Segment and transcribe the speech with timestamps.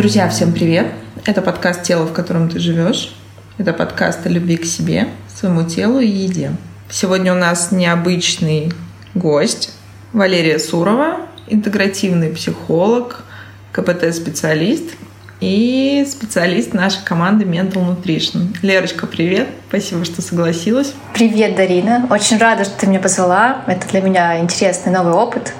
[0.00, 0.86] Друзья, всем привет!
[1.26, 3.14] Это подкаст «Тело, в котором ты живешь».
[3.58, 6.52] Это подкаст о любви к себе, своему телу и еде.
[6.88, 8.72] Сегодня у нас необычный
[9.14, 9.74] гость
[10.14, 11.18] Валерия Сурова,
[11.48, 13.24] интегративный психолог,
[13.72, 14.84] КПТ-специалист
[15.40, 18.56] и специалист нашей команды Mental Nutrition.
[18.62, 19.48] Лерочка, привет!
[19.68, 20.94] Спасибо, что согласилась.
[21.12, 22.06] Привет, Дарина!
[22.08, 23.64] Очень рада, что ты меня позвала.
[23.66, 25.52] Это для меня интересный новый опыт.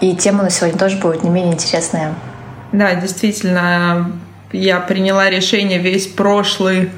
[0.00, 2.14] И тема на сегодня тоже будет не менее интересная.
[2.72, 4.12] Да, действительно,
[4.52, 6.90] я приняла решение весь прошлый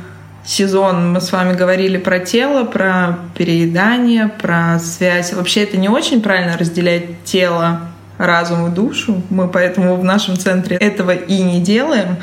[0.45, 5.33] сезон мы с вами говорили про тело, про переедание, про связь.
[5.33, 7.81] Вообще это не очень правильно разделять тело,
[8.19, 9.23] разум и душу.
[9.31, 12.19] Мы поэтому в нашем центре этого и не делаем.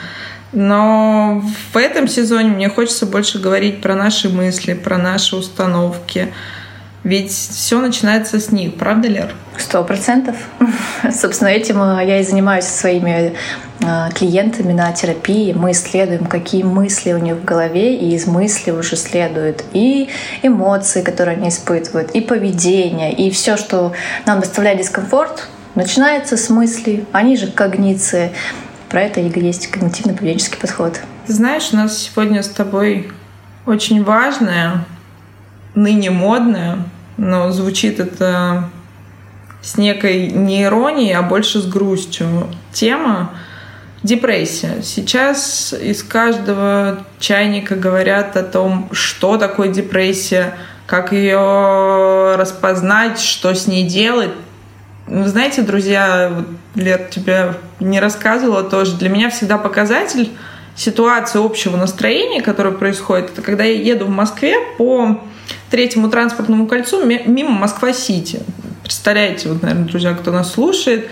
[0.53, 1.43] Но
[1.73, 6.33] в этом сезоне мне хочется больше говорить про наши мысли, про наши установки,
[7.03, 9.33] ведь все начинается с них, правда, Лер?
[9.57, 10.35] Сто процентов.
[11.11, 13.33] Собственно, этим э, я и занимаюсь со своими
[13.79, 15.51] э, клиентами на терапии.
[15.53, 20.09] Мы исследуем, какие мысли у них в голове, и из мыслей уже следуют и
[20.43, 23.93] эмоции, которые они испытывают, и поведение, и все, что
[24.27, 28.31] нам доставляет дискомфорт, начинается с мыслей, они же когниции.
[28.89, 30.99] Про это и есть когнитивно-поведенческий подход.
[31.25, 33.09] Ты знаешь, у нас сегодня с тобой
[33.65, 34.85] очень важная
[35.75, 36.79] ныне модная,
[37.17, 38.69] но звучит это
[39.61, 42.47] с некой не иронией, а больше с грустью.
[42.73, 43.31] Тема
[44.03, 44.81] депрессия.
[44.81, 50.55] Сейчас из каждого чайника говорят о том, что такое депрессия,
[50.87, 54.31] как ее распознать, что с ней делать.
[55.07, 60.31] Вы знаете, друзья, Лет тебе не рассказывала тоже, для меня всегда показатель
[60.75, 65.19] ситуации общего настроения, которое происходит, это когда я еду в Москве по
[65.71, 68.41] третьему транспортному кольцу мимо Москва-Сити.
[68.83, 71.07] Представляете, вот, наверное, друзья, кто нас слушает,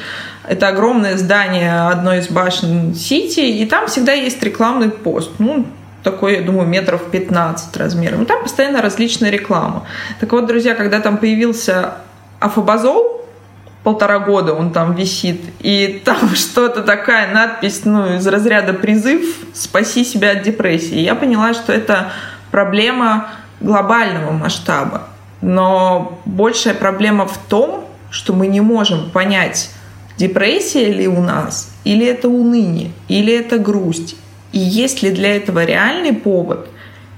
[0.47, 5.31] это огромное здание одной из башен Сити, и там всегда есть рекламный пост.
[5.39, 5.65] Ну,
[6.03, 8.23] такой, я думаю, метров 15 размером.
[8.23, 9.87] И там постоянно различная реклама.
[10.19, 11.95] Так вот, друзья, когда там появился
[12.39, 13.21] Афобазол,
[13.83, 20.03] полтора года он там висит, и там что-то такая надпись, ну, из разряда призыв «Спаси
[20.03, 20.99] себя от депрессии».
[20.99, 22.11] Я поняла, что это
[22.51, 25.07] проблема глобального масштаба.
[25.41, 29.71] Но большая проблема в том, что мы не можем понять,
[30.17, 34.15] депрессия ли у нас, или это уныние, или это грусть.
[34.51, 36.69] И есть ли для этого реальный повод,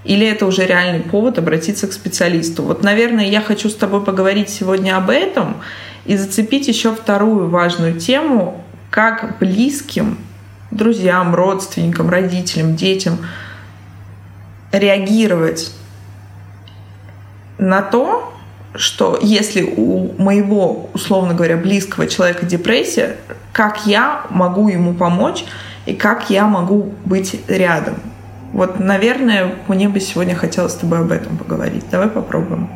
[0.03, 2.63] или это уже реальный повод обратиться к специалисту.
[2.63, 5.58] Вот, наверное, я хочу с тобой поговорить сегодня об этом
[6.06, 10.18] и зацепить еще вторую важную тему, как близким,
[10.72, 13.19] друзьям, родственникам, родителям, детям
[14.72, 15.72] реагировать
[17.62, 18.34] на то,
[18.74, 23.18] что если у моего, условно говоря, близкого человека депрессия,
[23.54, 25.46] как я могу ему помочь
[25.86, 27.96] и как я могу быть рядом.
[28.52, 31.86] Вот, наверное, мне бы сегодня хотелось с тобой об этом поговорить.
[31.90, 32.70] Давай попробуем.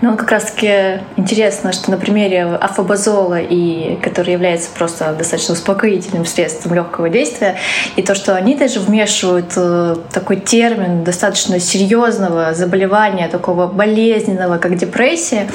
[0.00, 6.74] Ну, как раз-таки интересно, что на примере афобазола, и, который является просто достаточно успокоительным средством
[6.74, 7.56] легкого действия,
[7.96, 14.76] и то, что они даже вмешивают э, такой термин достаточно серьезного заболевания, такого болезненного, как
[14.76, 15.48] депрессия,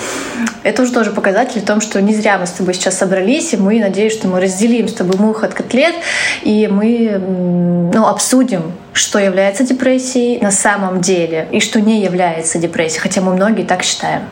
[0.64, 3.58] это уже тоже показатель о том, что не зря мы с тобой сейчас собрались, и
[3.58, 5.96] мы, надеюсь, что мы разделим с тобой мух от котлет,
[6.44, 7.22] и мы
[7.94, 13.34] ну, обсудим что является депрессией на самом деле и что не является депрессией, хотя мы
[13.34, 14.24] многие так считаем.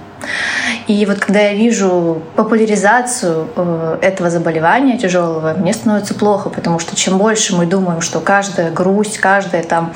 [0.88, 6.95] И вот когда я вижу популяризацию э, этого заболевания тяжелого, мне становится плохо, потому что
[6.95, 9.94] чем больше мы думаем, что каждая грусть, каждая там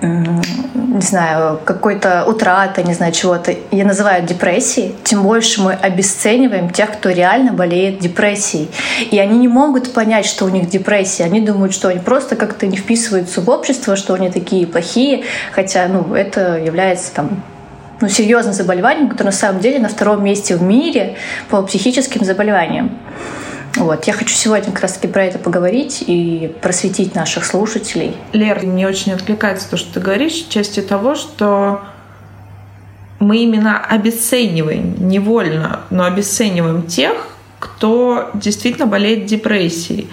[0.00, 6.92] не знаю, какой-то утрата, не знаю, чего-то, я называю депрессией, тем больше мы обесцениваем тех,
[6.92, 8.70] кто реально болеет депрессией.
[9.10, 11.24] И они не могут понять, что у них депрессия.
[11.24, 15.86] Они думают, что они просто как-то не вписываются в общество, что они такие плохие, хотя
[15.88, 17.42] ну, это является там
[18.02, 21.16] ну, серьезным заболеванием, которое на самом деле на втором месте в мире
[21.48, 22.98] по психическим заболеваниям.
[23.76, 24.04] Вот.
[24.04, 28.16] Я хочу сегодня как раз-таки про это поговорить и просветить наших слушателей.
[28.32, 31.80] Лер, мне очень откликается то, что ты говоришь, части того, что
[33.20, 37.28] мы именно обесцениваем, невольно, но обесцениваем тех,
[37.60, 40.08] кто действительно болеет депрессией.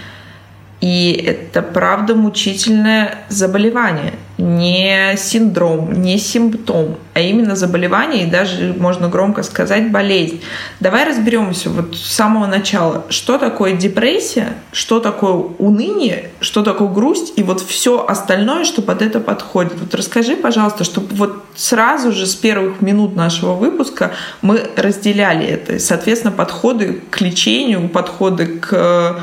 [0.81, 9.10] И это правда мучительное заболевание, не синдром, не симптом, а именно заболевание и даже, можно
[9.10, 10.42] громко сказать, болезнь.
[10.80, 17.34] Давай разберемся вот с самого начала, что такое депрессия, что такое уныние, что такое грусть
[17.36, 19.74] и вот все остальное, что под это подходит.
[19.78, 24.12] Вот расскажи, пожалуйста, чтобы вот сразу же с первых минут нашего выпуска
[24.42, 25.78] мы разделяли это.
[25.78, 29.22] Соответственно, подходы к лечению, подходы к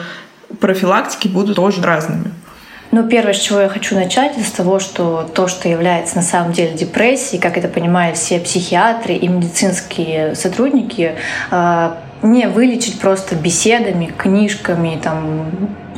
[0.61, 2.33] профилактики будут тоже разными.
[2.93, 6.23] Ну, первое, с чего я хочу начать, это с того, что то, что является на
[6.23, 11.17] самом деле депрессией, как это понимают все психиатры и медицинские сотрудники,
[11.51, 15.47] а, не вылечить просто беседами, книжками, там,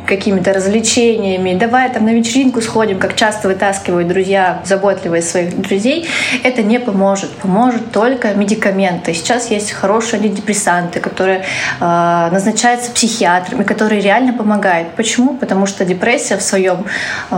[0.09, 6.09] какими-то развлечениями, давай там на вечеринку сходим, как часто вытаскивают друзья заботливые своих друзей,
[6.43, 7.31] это не поможет.
[7.37, 9.15] Поможет только медикаменты.
[9.15, 11.45] Сейчас есть хорошие антидепрессанты, которые
[11.81, 14.89] э, назначаются психиатрами, которые реально помогают.
[14.97, 15.35] Почему?
[15.35, 16.85] Потому что депрессия в своем
[17.31, 17.35] э,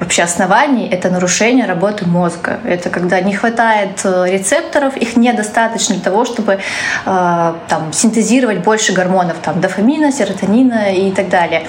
[0.00, 2.58] вообще основании это нарушение работы мозга.
[2.64, 6.58] Это когда не хватает э, рецепторов, их недостаточно для того, чтобы э,
[7.68, 11.62] там, синтезировать больше гормонов, там, дофамина, серотонина и так далее.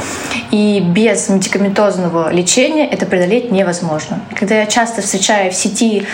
[0.52, 4.20] И без медикаментозного лечения это преодолеть невозможно.
[4.38, 6.06] когда я часто встречаю в сети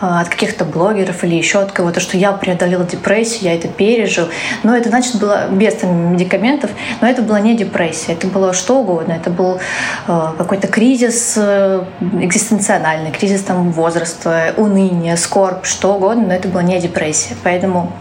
[0.00, 4.28] а, от каких-то блогеров или еще от кого-то, что я преодолела депрессию, я это пережил.
[4.62, 8.80] Но это значит было без там, медикаментов, но это была не депрессия, это было что
[8.80, 9.12] угодно.
[9.12, 9.58] Это был
[10.06, 11.82] э, какой-то кризис э,
[12.20, 17.34] экзистенциональный, кризис там, возраста, уныние, скорбь, что угодно, но это была не депрессия.
[17.42, 17.92] Поэтому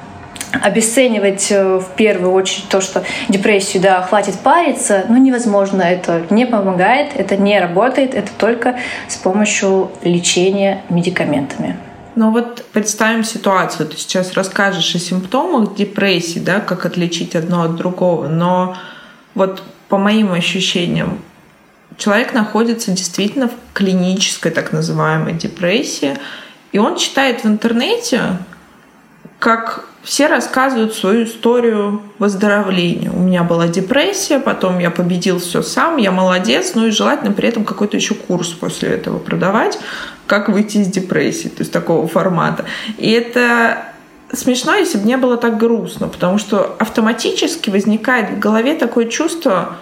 [0.52, 5.82] обесценивать э, в первую очередь то, что депрессию, да, хватит париться, ну, невозможно.
[5.82, 8.78] Это не помогает, это не работает, это только
[9.08, 11.78] с помощью лечения медикаментами.
[12.16, 13.88] Ну вот представим ситуацию.
[13.88, 18.28] Ты сейчас расскажешь о симптомах депрессии, да, как отличить одно от другого.
[18.28, 18.76] Но
[19.36, 21.20] вот по моим ощущениям,
[21.98, 26.18] человек находится действительно в клинической так называемой депрессии,
[26.72, 28.38] и он читает в интернете,
[29.40, 33.12] как все рассказывают свою историю выздоровления.
[33.12, 37.50] У меня была депрессия, потом я победил все сам, я молодец, ну и желательно при
[37.50, 39.78] этом какой-то еще курс после этого продавать,
[40.26, 42.64] как выйти из депрессии, то есть такого формата.
[42.98, 43.84] И это
[44.32, 49.76] смешно, если бы не было так грустно, потому что автоматически возникает в голове такое чувство,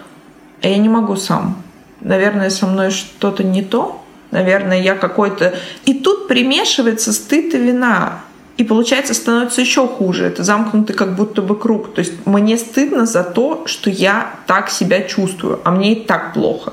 [0.60, 1.62] а я не могу сам.
[2.00, 4.02] Наверное, со мной что-то не то,
[4.32, 5.54] наверное, я какой-то...
[5.84, 8.22] И тут примешивается стыд и вина.
[8.56, 10.26] И получается, становится еще хуже.
[10.26, 11.94] Это замкнутый как будто бы круг.
[11.94, 16.32] То есть мне стыдно за то, что я так себя чувствую, а мне и так
[16.32, 16.72] плохо.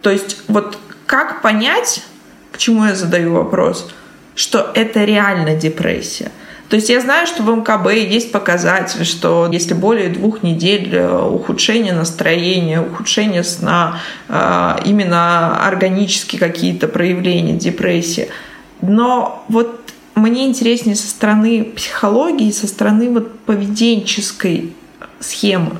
[0.00, 2.02] То есть вот как понять,
[2.50, 3.90] к чему я задаю вопрос,
[4.34, 6.30] что это реально депрессия?
[6.68, 11.22] То есть я знаю, что в МКБ есть показатель, что если более двух недель э,
[11.22, 18.28] ухудшение настроения, ухудшение сна, э, именно органические какие-то проявления депрессии.
[18.80, 19.85] Но вот
[20.16, 24.72] мне интереснее со стороны психологии, со стороны вот поведенческой
[25.20, 25.78] схемы.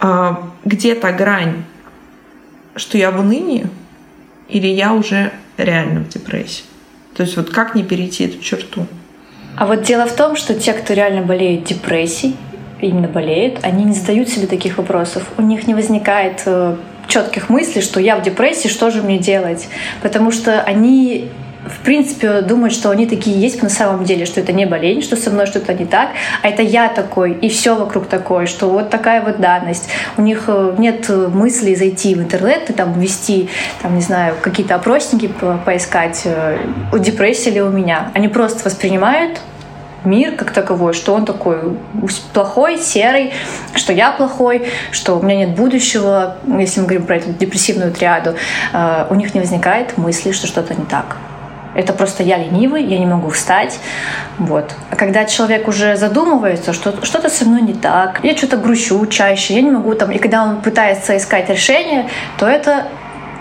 [0.00, 1.64] А, где то грань,
[2.76, 3.66] что я в унынии
[4.48, 6.64] или я уже реально в депрессии?
[7.14, 8.86] То есть вот как не перейти эту черту?
[9.56, 12.36] А вот дело в том, что те, кто реально болеет депрессией,
[12.80, 15.24] именно болеют, они не задают себе таких вопросов.
[15.38, 16.76] У них не возникает э,
[17.08, 19.68] четких мыслей, что я в депрессии, что же мне делать?
[20.02, 21.30] Потому что они
[21.68, 25.16] в принципе, думают, что они такие есть на самом деле, что это не болезнь, что
[25.16, 26.10] со мной что-то не так,
[26.42, 29.88] а это я такой, и все вокруг такое, что вот такая вот данность.
[30.16, 33.48] У них э, нет мысли зайти в интернет и там ввести,
[33.82, 36.58] там, не знаю, какие-то опросники по поискать, э,
[36.92, 38.10] у депрессии ли у меня.
[38.14, 39.40] Они просто воспринимают
[40.04, 41.76] мир как таковой, что он такой
[42.32, 43.32] плохой, серый,
[43.74, 48.36] что я плохой, что у меня нет будущего, если мы говорим про эту депрессивную триаду,
[48.72, 51.16] э, у них не возникает мысли, что что-то не так.
[51.76, 53.78] Это просто я ленивый, я не могу встать.
[54.38, 54.74] Вот.
[54.90, 59.54] А когда человек уже задумывается, что что-то со мной не так, я что-то грущу чаще,
[59.54, 62.86] я не могу там, и когда он пытается искать решение, то это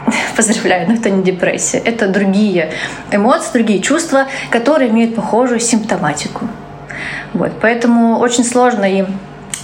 [0.36, 2.72] поздравляю, но это не депрессия, это другие
[3.10, 6.50] эмоции, другие чувства, которые имеют похожую симптоматику.
[7.34, 7.54] Вот.
[7.62, 9.08] Поэтому очень сложно им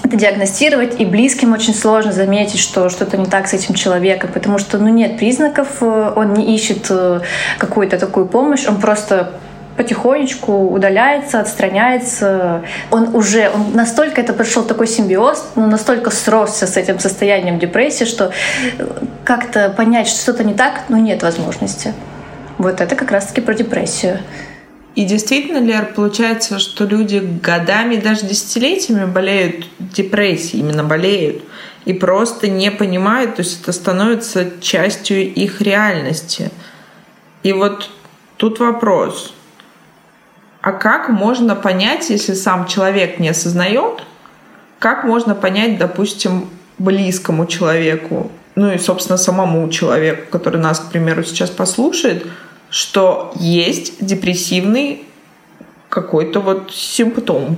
[0.03, 4.57] это диагностировать, и близким очень сложно заметить, что что-то не так с этим человеком, потому
[4.57, 7.21] что ну, нет признаков, э, он не ищет э,
[7.57, 9.31] какую-то такую помощь, он просто
[9.77, 12.61] потихонечку удаляется, отстраняется.
[12.91, 18.05] Он уже, он настолько это прошел такой симбиоз, ну, настолько сросся с этим состоянием депрессии,
[18.05, 18.31] что
[18.77, 18.87] э,
[19.23, 21.93] как-то понять, что что-то не так, ну, нет возможности.
[22.57, 24.19] Вот это как раз-таки про депрессию.
[24.95, 31.43] И действительно, Лер, получается, что люди годами, даже десятилетиями болеют депрессией, именно болеют,
[31.85, 36.51] и просто не понимают, то есть это становится частью их реальности.
[37.43, 37.89] И вот
[38.37, 39.33] тут вопрос,
[40.61, 44.03] а как можно понять, если сам человек не осознает,
[44.77, 51.23] как можно понять, допустим, близкому человеку, ну и, собственно, самому человеку, который нас, к примеру,
[51.23, 52.27] сейчас послушает,
[52.71, 55.03] что есть депрессивный
[55.89, 57.57] какой-то вот симптом.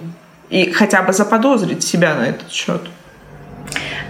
[0.49, 2.81] И хотя бы заподозрить себя на этот счет.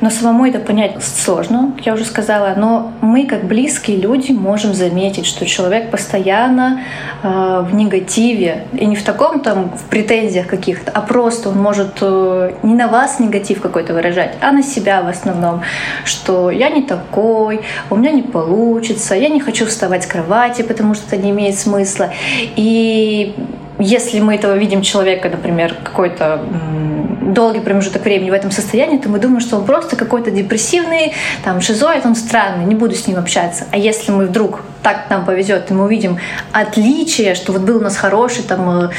[0.01, 2.53] Но самому это понять сложно, я уже сказала.
[2.57, 6.81] Но мы, как близкие люди, можем заметить, что человек постоянно
[7.21, 8.65] э, в негативе.
[8.73, 12.87] И не в таком там, в претензиях каких-то, а просто он может э, не на
[12.87, 15.61] вас негатив какой-то выражать, а на себя в основном.
[16.03, 20.95] Что я не такой, у меня не получится, я не хочу вставать с кровати, потому
[20.95, 22.11] что это не имеет смысла.
[22.55, 23.35] И
[23.79, 26.41] если мы этого видим человека, например, какой-то
[27.31, 31.13] долгий промежуток времени в этом состоянии, то мы думаем, что он просто какой-то депрессивный,
[31.43, 33.65] там, шизоид, он странный, не буду с ним общаться.
[33.71, 36.19] А если мы вдруг так нам повезет, и мы увидим
[36.51, 38.89] отличие, что вот был у нас хороший, там, э,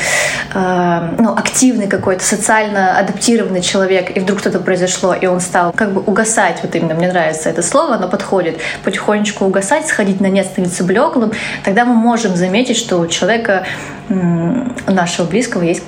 [0.55, 5.93] э, ну, активный какой-то, социально адаптированный человек, и вдруг что-то произошло, и он стал как
[5.93, 10.47] бы угасать, вот именно мне нравится это слово, оно подходит, потихонечку угасать, сходить на нет,
[10.47, 11.33] становиться блеклым,
[11.65, 13.65] тогда мы можем заметить, что у человека,
[14.09, 15.83] у нашего близкого есть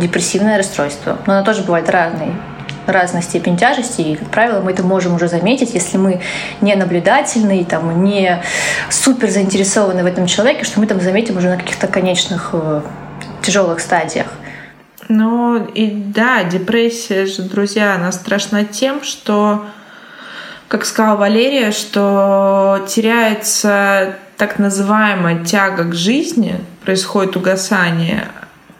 [0.00, 1.18] депрессивное расстройство.
[1.26, 2.32] Но оно тоже бывает разной
[2.86, 6.20] разная степень тяжести, и, как правило, мы это можем уже заметить, если мы
[6.60, 8.42] не наблюдательны, там, не
[8.90, 12.82] супер заинтересованы в этом человеке, что мы там заметим уже на каких-то конечных э,
[13.42, 14.28] тяжелых стадиях.
[15.08, 19.66] Ну и да, депрессия же, друзья, она страшна тем, что,
[20.68, 28.28] как сказала Валерия, что теряется так называемая тяга к жизни, происходит угасание,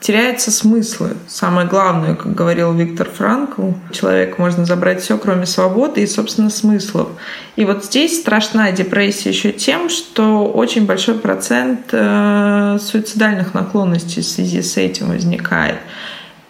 [0.00, 1.16] теряются смыслы.
[1.26, 7.08] Самое главное, как говорил Виктор Франкл, человек можно забрать все, кроме свободы и, собственно, смыслов.
[7.56, 14.26] И вот здесь страшная депрессия еще тем, что очень большой процент э, суицидальных наклонностей в
[14.26, 15.78] связи с этим возникает.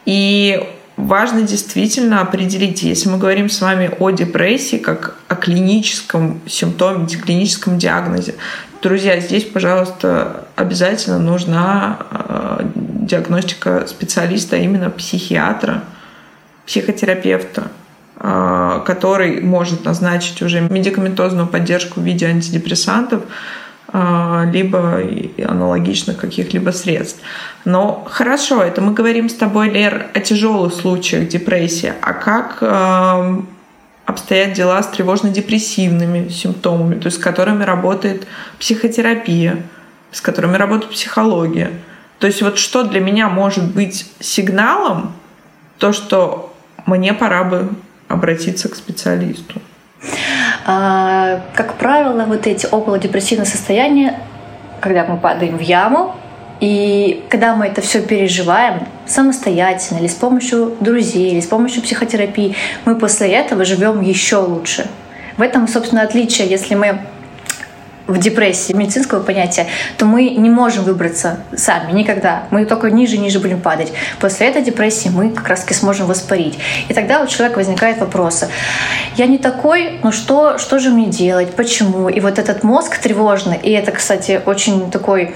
[0.04, 0.62] И
[0.96, 7.78] важно действительно определить, если мы говорим с вами о депрессии как о клиническом симптоме, клиническом
[7.78, 8.34] диагнозе,
[8.82, 12.66] друзья, здесь, пожалуйста, обязательно нужна э,
[13.06, 15.84] диагностика специалиста, а именно психиатра,
[16.66, 17.68] психотерапевта,
[18.18, 23.22] э, который может назначить уже медикаментозную поддержку в виде антидепрессантов,
[23.92, 25.00] э, либо
[25.44, 27.20] аналогичных каких-либо средств.
[27.64, 31.92] Но хорошо, это мы говорим с тобой, Лер, о тяжелых случаях депрессии.
[32.02, 32.62] А как
[34.06, 38.26] обстоят дела с тревожно-депрессивными симптомами, то есть с которыми работает
[38.58, 39.64] психотерапия,
[40.12, 41.72] с которыми работает психология.
[42.18, 45.12] То есть вот что для меня может быть сигналом,
[45.78, 46.54] то, что
[46.86, 47.70] мне пора бы
[48.08, 49.60] обратиться к специалисту?
[50.64, 54.20] А, как правило, вот эти околодепрессивные состояния,
[54.80, 56.16] когда мы падаем в яму,
[56.60, 62.56] и когда мы это все переживаем самостоятельно, или с помощью друзей, или с помощью психотерапии,
[62.86, 64.88] мы после этого живем еще лучше.
[65.36, 67.00] В этом, собственно, отличие, если мы
[68.06, 69.66] в депрессии медицинского понятия,
[69.98, 72.44] то мы не можем выбраться сами никогда.
[72.50, 73.92] Мы только ниже и ниже будем падать.
[74.20, 76.58] После этой депрессии мы как раз таки сможем воспарить.
[76.88, 78.44] И тогда у человека возникает вопрос:
[79.16, 82.08] я не такой, ну что, что же мне делать, почему?
[82.08, 85.34] И вот этот мозг тревожный, и это, кстати, очень такой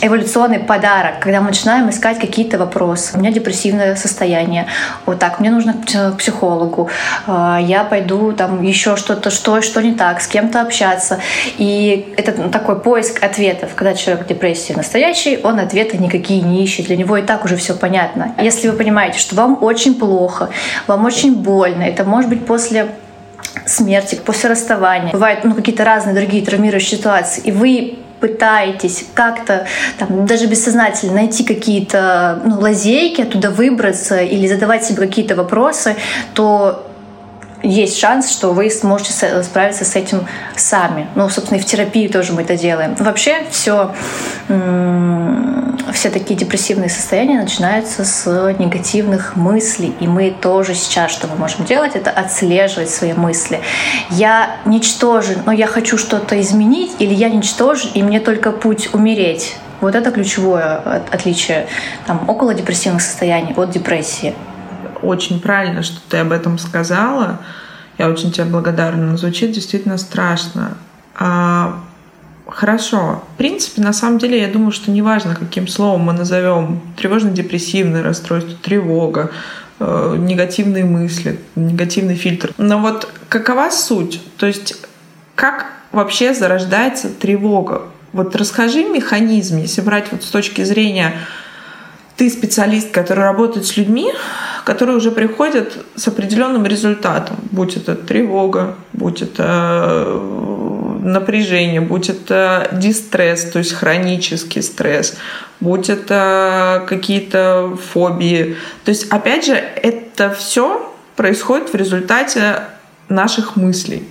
[0.00, 3.16] эволюционный подарок, когда мы начинаем искать какие-то вопросы.
[3.16, 4.66] У меня депрессивное состояние.
[5.06, 6.90] Вот так, мне нужно к психологу.
[7.26, 11.18] А, я пойду там еще что-то, что, что не так, с кем-то общаться.
[11.58, 13.74] И это такой поиск ответов.
[13.74, 16.86] Когда человек в депрессии настоящий, он ответы никакие не ищет.
[16.86, 18.34] Для него и так уже все понятно.
[18.40, 20.50] Если вы понимаете, что вам очень плохо,
[20.86, 22.88] вам очень больно, это может быть после
[23.66, 25.12] смерти, после расставания.
[25.12, 27.42] Бывают ну, какие-то разные другие травмирующие ситуации.
[27.44, 29.66] И вы пытаетесь как-то
[29.98, 35.96] там, даже бессознательно найти какие-то ну, лазейки, оттуда выбраться или задавать себе какие-то вопросы,
[36.34, 36.86] то
[37.62, 40.26] есть шанс, что вы сможете справиться с этим
[40.56, 41.06] сами.
[41.14, 42.94] Ну, собственно, и в терапии тоже мы это делаем.
[42.98, 43.94] Вообще все,
[45.92, 49.94] все такие депрессивные состояния начинаются с негативных мыслей.
[50.00, 53.60] И мы тоже сейчас, что мы можем делать, это отслеживать свои мысли.
[54.10, 59.56] Я ничтожен, но я хочу что-то изменить, или я ничтожен, и мне только путь умереть.
[59.80, 61.66] Вот это ключевое отличие
[62.06, 64.34] там, около депрессивных состояний от депрессии
[65.02, 67.40] очень правильно, что ты об этом сказала.
[67.98, 69.16] Я очень тебе благодарна.
[69.16, 70.76] Звучит действительно страшно.
[71.18, 71.80] А,
[72.46, 73.22] хорошо.
[73.34, 78.54] В принципе, на самом деле, я думаю, что неважно, каким словом мы назовем тревожно-депрессивное расстройство,
[78.62, 79.30] тревога,
[79.78, 82.52] э, негативные мысли, негативный фильтр.
[82.58, 84.22] Но вот какова суть?
[84.36, 84.76] То есть
[85.34, 87.82] как вообще зарождается тревога?
[88.12, 91.14] Вот расскажи механизм, если брать вот с точки зрения
[92.22, 94.12] ты специалист, который работает с людьми,
[94.64, 102.68] которые уже приходят с определенным результатом, будь это тревога, будь это э, напряжение, будь это
[102.70, 105.16] дистресс, то есть хронический стресс,
[105.58, 108.56] будь это какие-то фобии.
[108.84, 112.60] То есть, опять же, это все происходит в результате
[113.08, 114.06] наших мыслей.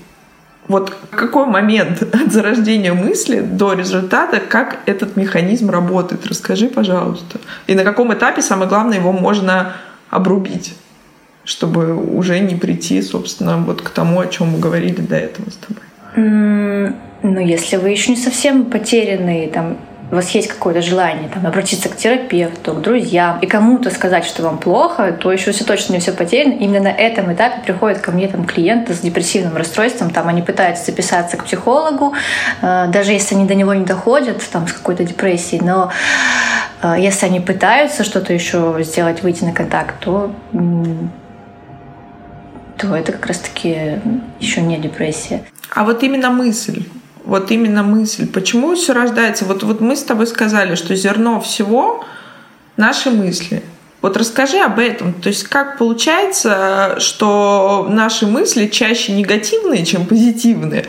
[0.67, 6.25] Вот какой момент от зарождения мысли до результата, как этот механизм работает?
[6.27, 7.39] Расскажи, пожалуйста.
[7.67, 9.73] И на каком этапе, самое главное, его можно
[10.09, 10.75] обрубить,
[11.43, 15.55] чтобы уже не прийти, собственно, вот к тому, о чем мы говорили до этого с
[15.55, 15.83] тобой.
[17.23, 19.77] Ну, если вы еще не совсем потерянные, там,
[20.11, 24.43] у вас есть какое-то желание там, обратиться к терапевту, к друзьям и кому-то сказать, что
[24.43, 26.53] вам плохо, то еще все точно не все потеряно.
[26.53, 30.85] Именно на этом этапе приходят ко мне там, клиенты с депрессивным расстройством, там они пытаются
[30.85, 32.13] записаться к психологу,
[32.61, 35.91] э, даже если они до него не доходят, там, с какой-то депрессией, но
[36.81, 40.35] э, если они пытаются что-то еще сделать, выйти на контакт, то
[42.77, 43.99] то это как раз-таки
[44.39, 45.43] еще не депрессия.
[45.75, 46.83] А вот именно мысль,
[47.23, 48.27] вот именно мысль.
[48.27, 49.45] Почему все рождается?
[49.45, 52.03] Вот, вот мы с тобой сказали, что зерно всего—
[52.77, 53.63] наши мысли.
[54.01, 55.13] Вот расскажи об этом.
[55.13, 60.85] То есть как получается, что наши мысли чаще негативные, чем позитивные?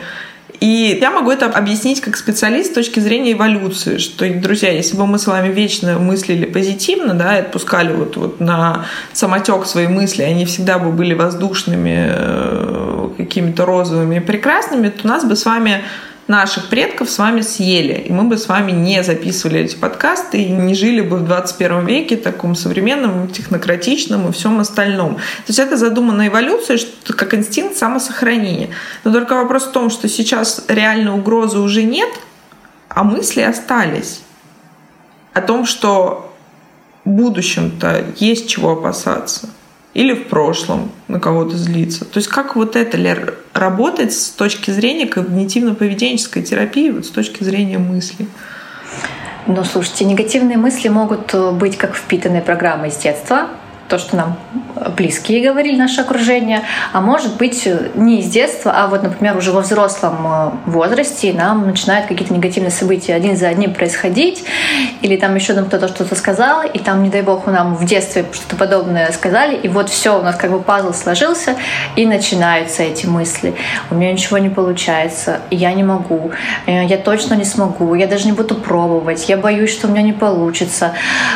[0.59, 5.05] И я могу это объяснить как специалист с точки зрения эволюции, что, друзья, если бы
[5.05, 10.23] мы с вами вечно мыслили позитивно, да, и отпускали вот, вот на самотек свои мысли,
[10.23, 15.45] они всегда бы были воздушными, э, какими-то розовыми и прекрасными, то у нас бы с
[15.45, 15.83] вами
[16.27, 20.49] наших предков с вами съели, и мы бы с вами не записывали эти подкасты и
[20.49, 25.15] не жили бы в 21 веке таком современном, технократичном и всем остальном.
[25.15, 28.69] То есть это задумано эволюцией что, как инстинкт самосохранения.
[29.03, 32.09] Но только вопрос в том, что сейчас реальной угрозы уже нет,
[32.87, 34.21] а мысли остались
[35.33, 36.33] о том, что
[37.03, 39.49] в будущем-то есть чего опасаться–
[39.93, 42.05] или в прошлом на кого-то злиться.
[42.05, 42.97] То есть как вот это
[43.53, 48.27] работает с точки зрения когнитивно-поведенческой терапии, вот с точки зрения мысли?
[49.45, 53.49] Ну, слушайте, негативные мысли могут э, быть как впитанные программы с детства,
[53.93, 54.37] то, что нам
[54.97, 59.61] близкие говорили, наше окружение, а может быть не из детства, а вот, например, уже во
[59.61, 64.43] взрослом э, возрасте нам начинают какие-то негативные события один за одним происходить,
[65.01, 68.25] или там еще нам кто-то что-то сказал, и там, не дай бог, нам в детстве
[68.31, 71.55] что-то подобное сказали, и вот все, у нас как бы пазл сложился,
[71.95, 73.53] и начинаются эти мысли.
[73.91, 76.31] У меня ничего не получается, я не могу,
[76.65, 80.01] э, я точно не смогу, я даже не буду пробовать, я боюсь, что у меня
[80.01, 80.93] не получится,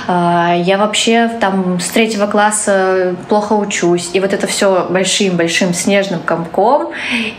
[0.08, 4.12] а, я вообще там с третьего класса класса плохо учусь.
[4.14, 6.92] И вот это все большим-большим снежным комком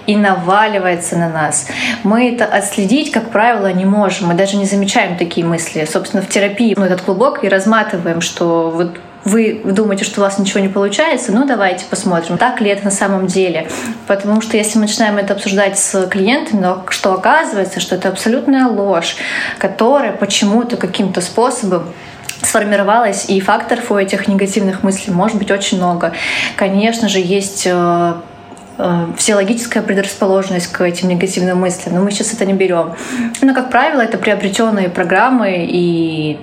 [0.06, 1.66] и наваливается на нас.
[2.02, 4.28] Мы это отследить, как правило, не можем.
[4.28, 5.86] Мы даже не замечаем такие мысли.
[5.90, 10.38] Собственно, в терапии мы этот клубок и разматываем, что вот вы думаете, что у вас
[10.38, 13.68] ничего не получается, ну давайте посмотрим, так ли это на самом деле.
[14.06, 18.68] Потому что если мы начинаем это обсуждать с клиентами, но что оказывается, что это абсолютная
[18.68, 19.16] ложь,
[19.58, 21.92] которая почему-то каким-то способом
[22.42, 26.12] сформировалась, и факторов у этих негативных мыслей может быть очень много.
[26.56, 27.68] Конечно же, есть
[28.78, 32.94] э, Э, физиологическая предрасположенность к этим негативным мыслям, но мы сейчас это не берем.
[33.42, 36.38] Но, как правило, это приобретенные программы, и,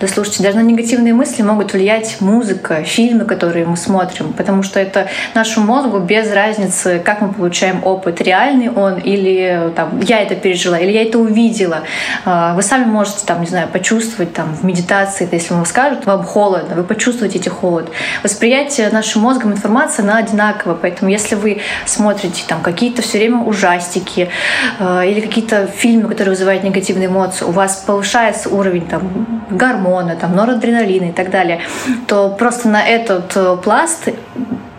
[0.00, 4.80] да слушайте, даже на негативные мысли могут влиять музыка, фильмы, которые мы смотрим, потому что
[4.80, 10.34] это нашему мозгу без разницы, как мы получаем опыт, реальный он или там, я это
[10.34, 11.82] пережила, или я это увидела.
[12.24, 16.24] Э, вы сами можете, там, не знаю, почувствовать там, в медитации, если вам скажут, вам
[16.24, 17.90] холодно, вы почувствуете эти холод.
[18.22, 24.30] Восприятие нашим мозгом информации, она одинаково, поэтому если вы смотрите там какие-то все время ужастики
[24.78, 30.34] э, или какие-то фильмы, которые вызывают негативные эмоции, у вас повышается уровень там гормона, там
[30.34, 31.60] норадреналина и так далее,
[32.06, 34.08] то просто на этот э, пласт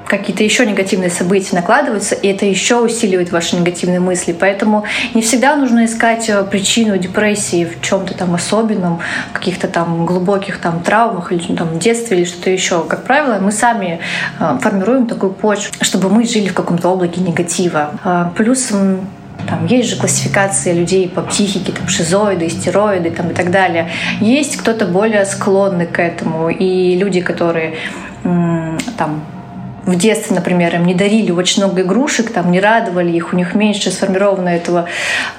[0.08, 4.36] какие-то еще негативные события накладываются, и это еще усиливает ваши негативные мысли.
[4.38, 9.00] Поэтому не всегда нужно искать э, причину депрессии в чем-то там особенном,
[9.34, 12.84] каких-то там глубоких там травмах или там детстве или что-то еще.
[12.84, 14.00] Как правило, мы сами
[14.39, 17.91] э, формируем такую почву, чтобы мы жили в каком-то облаке негатива.
[18.04, 18.72] А, плюс
[19.48, 23.89] там есть же классификация людей по психике, там шизоиды, стероиды там, и так далее.
[24.20, 27.76] Есть кто-то более склонный к этому, и люди, которые
[28.98, 29.22] там
[29.88, 33.56] в детстве, например, им не дарили очень много игрушек, там не радовали их, у них
[33.56, 34.88] меньше сформировано этого,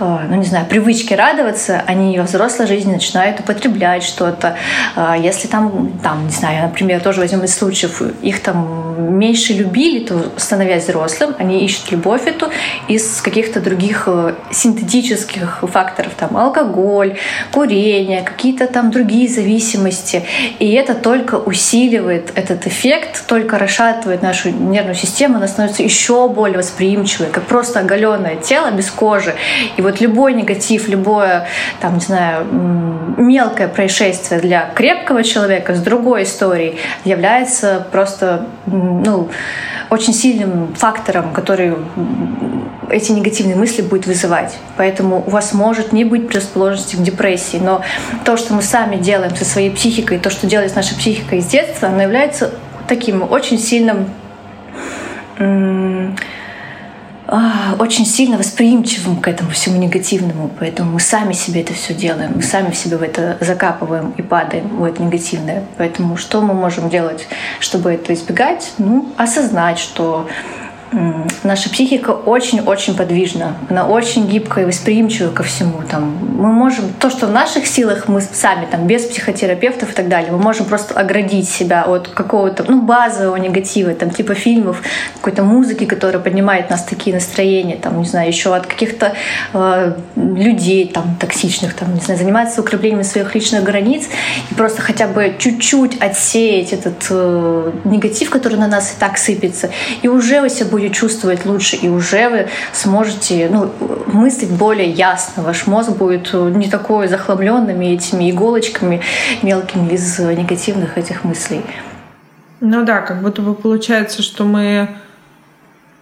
[0.00, 4.56] э, ну не знаю, привычки радоваться, они во взрослой жизни начинают употреблять что-то.
[4.96, 10.04] Э, если там, там, не знаю, например, тоже возьмем из случаев, их там меньше любили,
[10.04, 12.50] то становясь взрослым, они ищут любовь эту
[12.88, 17.18] из каких-то других э, синтетических факторов, там алкоголь,
[17.52, 20.24] курение, какие-то там другие зависимости.
[20.58, 26.28] И это только усиливает этот эффект, только расшатывает наш нашу нервную систему, она становится еще
[26.28, 29.34] более восприимчивой, как просто оголенное тело без кожи.
[29.76, 31.46] И вот любой негатив, любое,
[31.80, 32.46] там, не знаю,
[33.16, 39.28] мелкое происшествие для крепкого человека с другой историей является просто, ну,
[39.90, 41.74] очень сильным фактором, который
[42.90, 44.56] эти негативные мысли будет вызывать.
[44.76, 47.82] Поэтому у вас может не быть предрасположенности к депрессии, но
[48.24, 51.88] то, что мы сами делаем со своей психикой, то, что делает наша психика из детства,
[51.88, 52.50] оно является
[52.88, 54.08] таким очень сильным
[57.78, 62.42] очень сильно восприимчивым к этому всему негативному, поэтому мы сами себе это все делаем, мы
[62.42, 65.64] сами себе в это закапываем и падаем в это негативное.
[65.76, 67.28] Поэтому что мы можем делать,
[67.60, 68.72] чтобы это избегать?
[68.78, 70.26] Ну, осознать, что
[71.42, 75.82] наша психика очень-очень подвижна, она очень гибкая и восприимчива ко всему.
[75.90, 80.08] Там, мы можем, то, что в наших силах, мы сами, там, без психотерапевтов и так
[80.08, 84.82] далее, мы можем просто оградить себя от какого-то ну, базового негатива, там, типа фильмов,
[85.16, 89.14] какой-то музыки, которая поднимает нас такие настроения, там, не знаю, еще от каких-то
[89.52, 94.06] э, людей там, токсичных, там, не знаю, заниматься укреплением своих личных границ
[94.50, 99.70] и просто хотя бы чуть-чуть отсеять этот э, негатив, который на нас и так сыпется,
[100.02, 103.72] и уже вы себя будете чувствовать лучше, и уже вы сможете ну,
[104.06, 105.42] мыслить более ясно.
[105.42, 109.02] Ваш мозг будет не такой захламленными этими иголочками
[109.42, 111.62] мелкими из негативных этих мыслей.
[112.60, 114.88] Ну да, как будто бы получается, что мы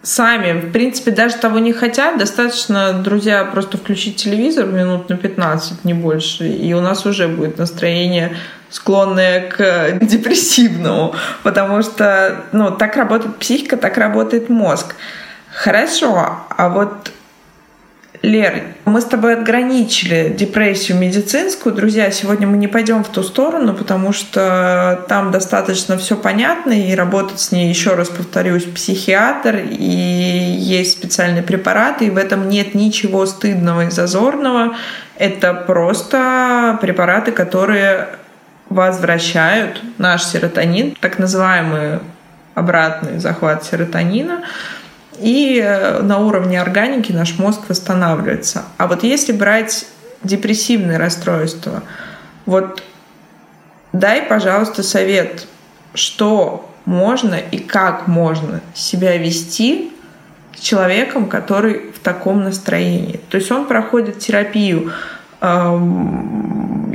[0.02, 2.18] сами, в принципе, даже того не хотят.
[2.18, 7.58] Достаточно, друзья, просто включить телевизор минут на 15, не больше, и у нас уже будет
[7.58, 8.36] настроение
[8.70, 14.94] склонные к депрессивному, потому что ну, так работает психика, так работает мозг.
[15.52, 17.10] Хорошо, а вот
[18.22, 21.74] Лер, мы с тобой отграничили депрессию медицинскую.
[21.74, 26.94] Друзья, сегодня мы не пойдем в ту сторону, потому что там достаточно все понятно, и
[26.94, 32.74] работать с ней, еще раз повторюсь, психиатр, и есть специальные препараты, и в этом нет
[32.74, 34.76] ничего стыдного и зазорного.
[35.18, 38.08] Это просто препараты, которые
[38.68, 42.00] возвращают наш серотонин, так называемый
[42.54, 44.42] обратный захват серотонина,
[45.18, 48.64] и э, на уровне органики наш мозг восстанавливается.
[48.76, 49.86] А вот если брать
[50.22, 51.82] депрессивные расстройства,
[52.44, 52.82] вот
[53.92, 55.46] дай, пожалуйста, совет,
[55.94, 59.92] что можно и как можно себя вести
[60.56, 63.20] с человеком, который в таком настроении.
[63.28, 64.92] То есть он проходит терапию,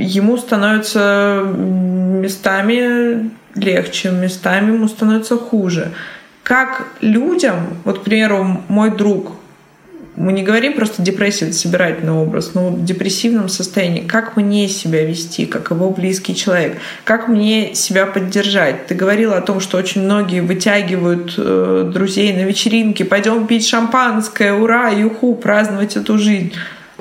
[0.02, 5.92] ему становится местами легче, местами ему становится хуже.
[6.42, 9.32] Как людям, вот, к примеру, мой друг,
[10.14, 15.06] мы не говорим просто депрессия, это собирательный образ, но в депрессивном состоянии, как мне себя
[15.06, 18.86] вести, как его близкий человек, как мне себя поддержать.
[18.88, 24.52] Ты говорила о том, что очень многие вытягивают э, друзей на вечеринки, пойдем пить шампанское,
[24.52, 26.52] ура, юху, праздновать эту жизнь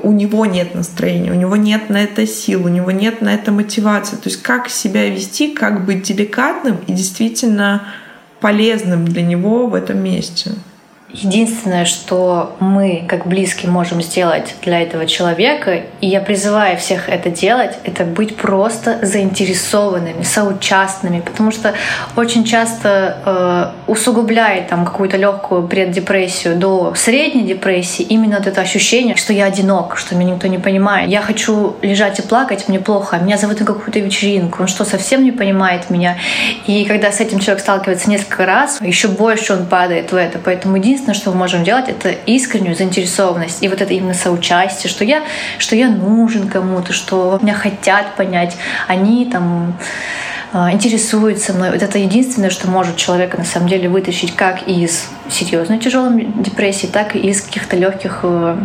[0.04, 3.52] у него нет настроения, у него нет на это сил, у него нет на это
[3.52, 4.16] мотивации.
[4.16, 7.84] То есть как себя вести, как быть деликатным и действительно
[8.40, 10.52] полезным для него в этом месте.
[11.14, 17.30] Единственное, что мы, как близкие, можем сделать для этого человека, и я призываю всех это
[17.30, 21.74] делать, это быть просто заинтересованными, соучастными, потому что
[22.16, 29.16] очень часто э, усугубляет там какую-то легкую преддепрессию до средней депрессии именно вот это ощущение,
[29.16, 31.10] что я одинок, что меня никто не понимает.
[31.10, 35.24] Я хочу лежать и плакать, мне плохо, меня зовут на какую-то вечеринку, он что, совсем
[35.24, 36.18] не понимает меня?
[36.68, 40.40] И когда с этим человек сталкивается несколько раз, еще больше он падает в это.
[40.44, 43.64] Поэтому единственное, единственное, что мы можем делать, это искреннюю заинтересованность.
[43.64, 45.24] И вот это именно соучастие, что я,
[45.58, 48.56] что я нужен кому-то, что меня хотят понять.
[48.88, 49.78] Они там
[50.54, 51.72] а, интересуются мной.
[51.72, 56.88] Вот это единственное, что может человека на самом деле вытащить как из серьезной тяжелой депрессии,
[56.88, 58.58] так и из каких-то легких э,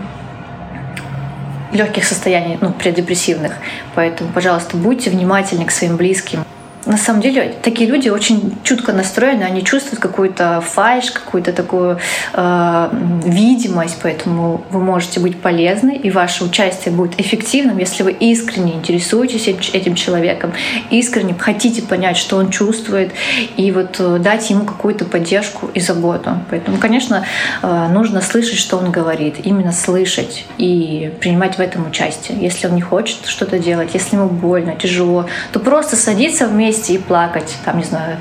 [1.73, 3.53] легких состояний, ну, преддепрессивных.
[3.95, 6.46] Поэтому, пожалуйста, будьте внимательны к своим близким
[6.87, 11.99] на самом деле такие люди очень чутко настроены, они чувствуют какую-то фальш, какую-то такую
[12.33, 12.89] э,
[13.25, 19.49] видимость, поэтому вы можете быть полезны, и ваше участие будет эффективным, если вы искренне интересуетесь
[19.49, 20.53] этим человеком,
[20.91, 23.11] искренне хотите понять, что он чувствует,
[23.57, 26.39] и вот э, дать ему какую-то поддержку и заботу.
[26.51, 27.25] Поэтому, конечно,
[27.63, 32.39] э, нужно слышать, что он говорит, именно слышать и принимать в этом участие.
[32.41, 36.95] Если он не хочет что-то делать, если ему больно, тяжело, то просто садиться вместе вместе
[36.95, 38.19] и плакать, там, не знаю,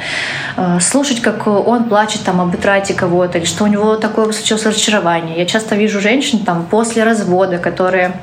[0.57, 4.65] э, слушать, как он плачет там об утрате кого-то, или что у него такое случилось
[4.65, 5.37] разочарование.
[5.37, 8.13] Я часто вижу женщин там после развода, которые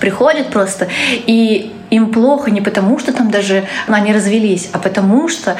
[0.00, 5.56] приходят просто и им плохо не потому, что там даже они развелись, а потому что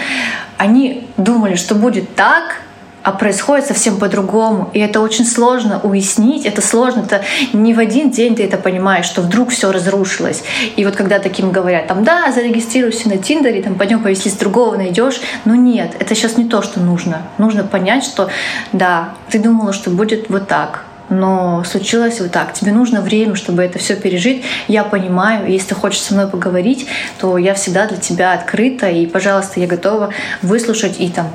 [0.58, 2.56] они думали, что будет так,
[3.02, 4.70] а происходит совсем по-другому.
[4.72, 9.06] И это очень сложно уяснить, это сложно, это не в один день ты это понимаешь,
[9.06, 10.42] что вдруг все разрушилось.
[10.76, 14.76] И вот когда таким говорят, там, да, зарегистрируйся на Тиндере, там, пойдем повести с другого
[14.76, 17.22] найдешь, но нет, это сейчас не то, что нужно.
[17.38, 18.28] Нужно понять, что
[18.72, 22.52] да, ты думала, что будет вот так, но случилось вот так.
[22.52, 24.44] Тебе нужно время, чтобы это все пережить.
[24.68, 26.86] Я понимаю, если ты хочешь со мной поговорить,
[27.20, 30.10] то я всегда для тебя открыта, и, пожалуйста, я готова
[30.40, 31.26] выслушать и там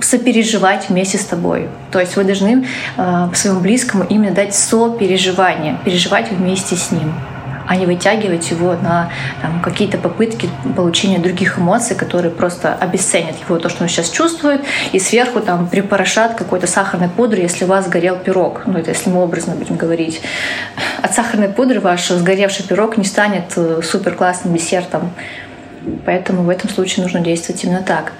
[0.00, 1.68] сопереживать вместе с тобой.
[1.90, 7.12] То есть вы должны э, своему близкому именно дать сопереживание, переживать вместе с ним
[7.66, 13.58] а не вытягивать его на там, какие-то попытки получения других эмоций, которые просто обесценят его,
[13.58, 14.60] то, что он сейчас чувствует,
[14.92, 18.62] и сверху там припорошат какой-то сахарной пудрой, если у вас сгорел пирог.
[18.66, 20.20] Ну, это если мы образно будем говорить.
[21.00, 25.12] От сахарной пудры ваш сгоревший пирог не станет э, супер классным десертом.
[26.04, 28.12] Поэтому в этом случае нужно действовать именно так.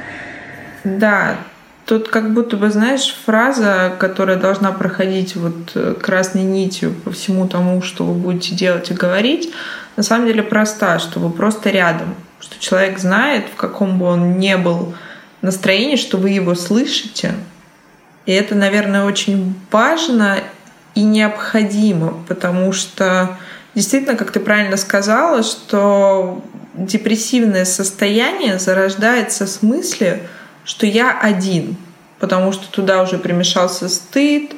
[0.85, 1.37] Да,
[1.87, 7.49] Тут как будто бы, знаешь, фраза, которая должна проходить вот э, красной нитью по всему
[7.49, 9.53] тому, что вы будете делать и говорить,
[9.97, 14.39] на самом деле проста, что вы просто рядом, что человек знает, в каком бы он
[14.39, 14.95] ни был
[15.43, 17.35] настроении, что вы его слышите.
[18.27, 20.39] И это, наверное, очень важно
[20.95, 23.39] и необходимо, потому что
[23.75, 30.23] действительно, как ты правильно сказала, что депрессивное состояние зарождается с мысли,
[30.65, 31.77] что я один,
[32.19, 34.55] потому что туда уже примешался стыд,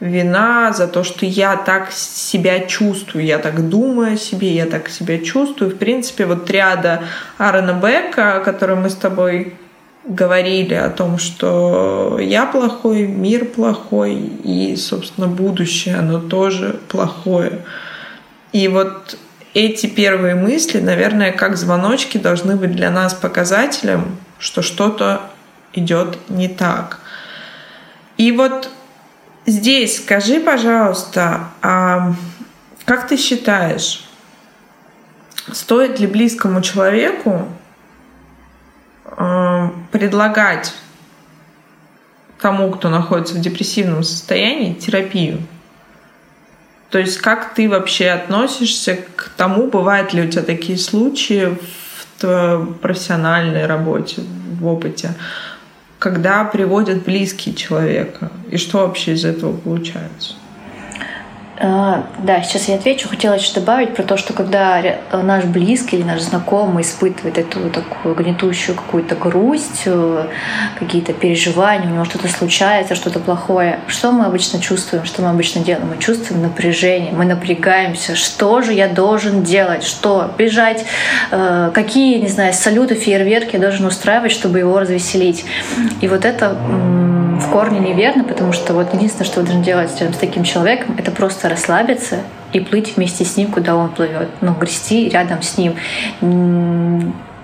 [0.00, 4.88] вина за то, что я так себя чувствую, я так думаю о себе, я так
[4.88, 5.70] себя чувствую.
[5.70, 7.02] В принципе, вот ряда
[7.38, 9.54] Аарона Бека, о котором мы с тобой
[10.04, 17.60] говорили о том, что я плохой, мир плохой и, собственно, будущее, оно тоже плохое.
[18.52, 19.18] И вот
[19.52, 25.22] эти первые мысли, наверное, как звоночки должны быть для нас показателем, что что-то
[25.72, 27.00] идет не так.
[28.16, 28.70] И вот
[29.46, 32.14] здесь скажи, пожалуйста, а
[32.84, 34.04] как ты считаешь,
[35.52, 37.48] стоит ли близкому человеку
[39.04, 40.74] а, предлагать
[42.40, 45.40] тому, кто находится в депрессивном состоянии, терапию?
[46.90, 51.56] То есть как ты вообще относишься к тому, бывают ли у тебя такие случаи
[52.20, 54.22] в профессиональной работе,
[54.60, 55.14] в опыте,
[56.00, 58.32] когда приводят близкие человека?
[58.50, 60.34] И что вообще из этого получается?
[61.62, 63.06] А, да, сейчас я отвечу.
[63.06, 68.14] Хотела еще добавить про то, что когда наш близкий или наш знакомый испытывает эту такую
[68.14, 70.26] гнетущую какую-то грусть, э,
[70.78, 75.62] какие-то переживания, у него что-то случается, что-то плохое, что мы обычно чувствуем, что мы обычно
[75.62, 75.88] делаем?
[75.88, 78.16] Мы чувствуем напряжение, мы напрягаемся.
[78.16, 79.84] Что же я должен делать?
[79.84, 80.30] Что?
[80.38, 80.86] Бежать?
[81.30, 85.44] Э, какие, не знаю, салюты, фейерверки я должен устраивать, чтобы его развеселить?
[86.00, 86.56] И вот это
[87.40, 90.94] в корне неверно, потому что вот единственное, что вы должны делать рядом с таким человеком,
[90.98, 92.18] это просто расслабиться
[92.52, 94.28] и плыть вместе с ним, куда он плывет.
[94.40, 95.74] Ну, грести рядом с ним.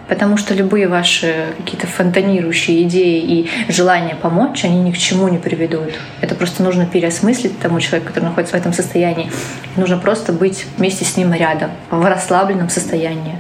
[0.09, 5.39] Потому что любые ваши какие-то фонтанирующие идеи и желания помочь, они ни к чему не
[5.39, 5.95] приведут.
[6.21, 9.33] Это просто нужно переосмыслить тому человеку, который находится в этом состоянии.
[9.75, 13.37] Нужно просто быть вместе с ним рядом, в расслабленном состоянии.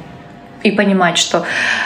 [0.64, 1.44] И понимать, что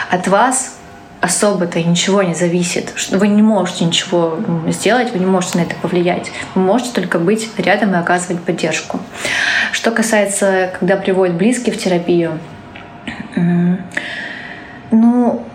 [0.09, 0.79] от вас
[1.21, 2.93] особо-то ничего не зависит.
[3.11, 6.31] Вы не можете ничего сделать, вы не можете на это повлиять.
[6.55, 8.99] Вы можете только быть рядом и оказывать поддержку.
[9.71, 12.39] Что касается, когда приводят близкие в терапию,
[14.91, 15.45] ну,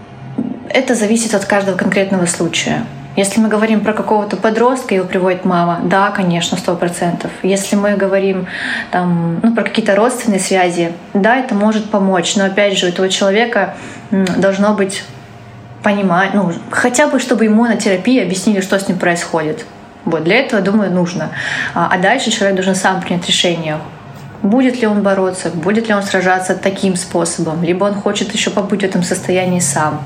[0.70, 2.87] это зависит от каждого конкретного случая.
[3.16, 7.31] Если мы говорим про какого-то подростка, его приводит мама, да, конечно, сто процентов.
[7.42, 8.46] Если мы говорим
[8.90, 12.37] там, ну, про какие-то родственные связи, да, это может помочь.
[12.37, 13.74] Но опять же, у этого человека
[14.11, 15.02] должно быть
[15.87, 19.64] понимать, ну, хотя бы, чтобы ему на терапии объяснили, что с ним происходит.
[20.05, 21.31] Вот, для этого, думаю, нужно.
[21.75, 23.79] А, а дальше человек должен сам принять решение,
[24.42, 28.81] будет ли он бороться, будет ли он сражаться таким способом, либо он хочет еще побыть
[28.81, 30.03] в этом состоянии сам.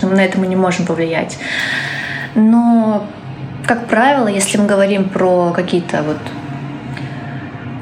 [0.00, 1.36] На это мы не можем повлиять.
[2.34, 3.06] Но,
[3.66, 6.16] как правило, если мы говорим про какие-то вот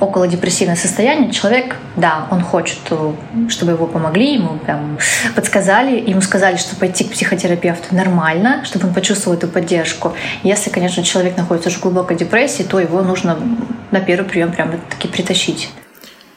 [0.01, 3.13] около депрессивное состояние, человек, да, он хочет, э,
[3.49, 4.99] чтобы его помогли, ему прям
[5.35, 10.15] подсказали, ему сказали, что пойти к психотерапевту нормально, чтобы он почувствовал эту поддержку.
[10.43, 13.39] Если, конечно, человек находится уже в глубокой депрессии, то его нужно
[13.91, 15.71] на первый прием прямо таки притащить.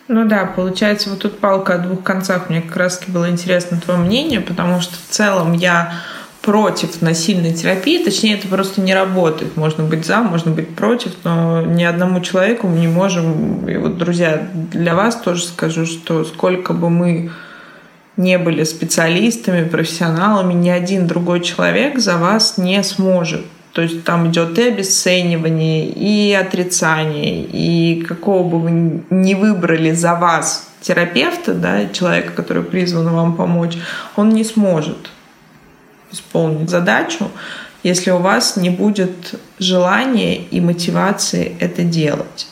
[0.07, 2.49] Ну да, получается, вот тут палка о двух концах.
[2.49, 5.93] Мне как раз было интересно твое мнение, потому что в целом я
[6.41, 9.55] против насильной терапии, точнее, это просто не работает.
[9.57, 13.67] Можно быть за, можно быть против, но ни одному человеку мы не можем.
[13.69, 17.31] И вот, друзья, для вас тоже скажу, что сколько бы мы
[18.17, 24.29] не были специалистами, профессионалами, ни один другой человек за вас не сможет То есть там
[24.29, 31.87] идет и обесценивание, и отрицание, и какого бы вы ни выбрали за вас терапевта, да,
[31.87, 33.77] человека, который призван вам помочь,
[34.15, 34.97] он не сможет
[36.11, 37.29] исполнить задачу,
[37.83, 42.47] если у вас не будет желания и мотивации это делать.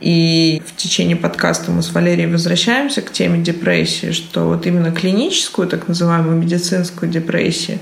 [0.00, 5.66] И в течение подкаста мы с Валерией возвращаемся к теме депрессии, что вот именно клиническую,
[5.66, 7.80] так называемую медицинскую депрессию,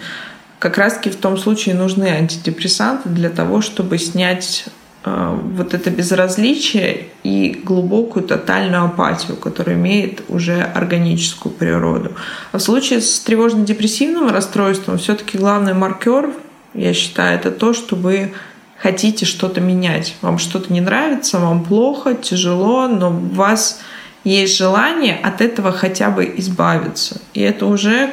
[0.59, 4.65] как раз-таки в том случае нужны антидепрессанты для того, чтобы снять
[5.07, 12.13] вот это безразличие и глубокую тотальную апатию, которая имеет уже органическую природу.
[12.51, 16.31] А в случае с тревожно-депрессивным расстройством все-таки главный маркер,
[16.75, 18.35] я считаю, это то, что вы
[18.79, 20.17] хотите что-то менять.
[20.23, 23.81] Вам что-то не нравится, вам плохо, тяжело, но у вас
[24.25, 27.21] есть желание от этого хотя бы избавиться.
[27.33, 28.11] И это уже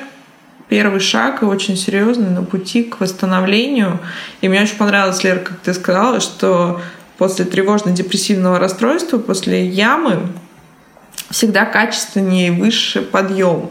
[0.70, 4.00] первый шаг и очень серьезный на пути к восстановлению.
[4.42, 6.82] И мне очень понравилось, Лера, как ты сказала, что
[7.18, 10.28] после тревожно-депрессивного расстройства, после ямы,
[11.30, 13.70] всегда качественнее и выше подъем.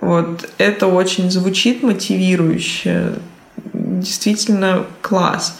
[0.00, 3.14] Вот это очень звучит мотивирующе
[3.72, 5.58] действительно класс.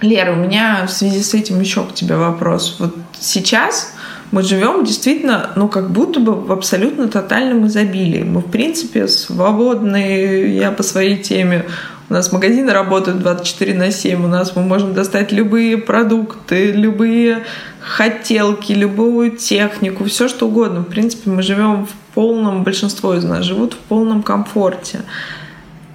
[0.00, 2.76] Лера, у меня в связи с этим еще к тебе вопрос.
[2.78, 3.93] Вот сейчас
[4.34, 8.24] мы живем действительно, ну, как будто бы в абсолютно тотальном изобилии.
[8.24, 10.56] Мы, в принципе, свободны.
[10.56, 11.66] Я по своей теме.
[12.10, 14.24] У нас магазины работают 24 на 7.
[14.24, 17.44] У нас мы можем достать любые продукты, любые
[17.78, 20.80] хотелки, любую технику, все что угодно.
[20.80, 25.02] В принципе, мы живем в полном, большинство из нас живут в полном комфорте.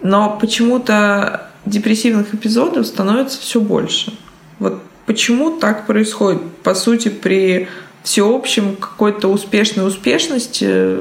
[0.01, 4.13] Но почему-то депрессивных эпизодов становится все больше.
[4.59, 6.41] Вот почему так происходит?
[6.63, 7.67] По сути, при
[8.03, 10.97] всеобщем какой-то успешной успешности,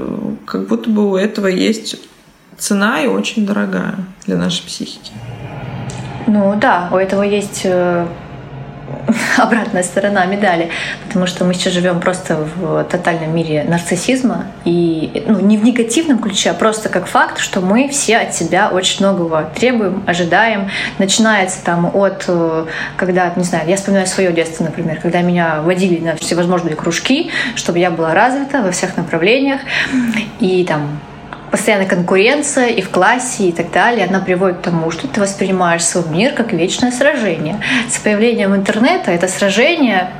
[0.46, 1.96] как будто бы у этого есть
[2.58, 5.12] цена и очень дорогая для нашей психики.
[6.26, 8.06] Ну да, у этого есть э,
[9.38, 10.70] обратная сторона медали,
[11.06, 16.18] потому что мы сейчас живем просто в тотальном мире нарциссизма и ну, не в негативном
[16.18, 20.70] ключе, а просто как факт, что мы все от себя очень многого требуем, ожидаем.
[20.98, 25.98] Начинается там от, э, когда, не знаю, я вспоминаю свое детство, например, когда меня водили
[26.04, 29.60] на всевозможные кружки, чтобы я была развита во всех направлениях,
[30.40, 31.00] и там
[31.50, 35.84] постоянная конкуренция и в классе и так далее, она приводит к тому, что ты воспринимаешь
[35.84, 37.60] свой мир как вечное сражение.
[37.88, 40.10] С появлением интернета это сражение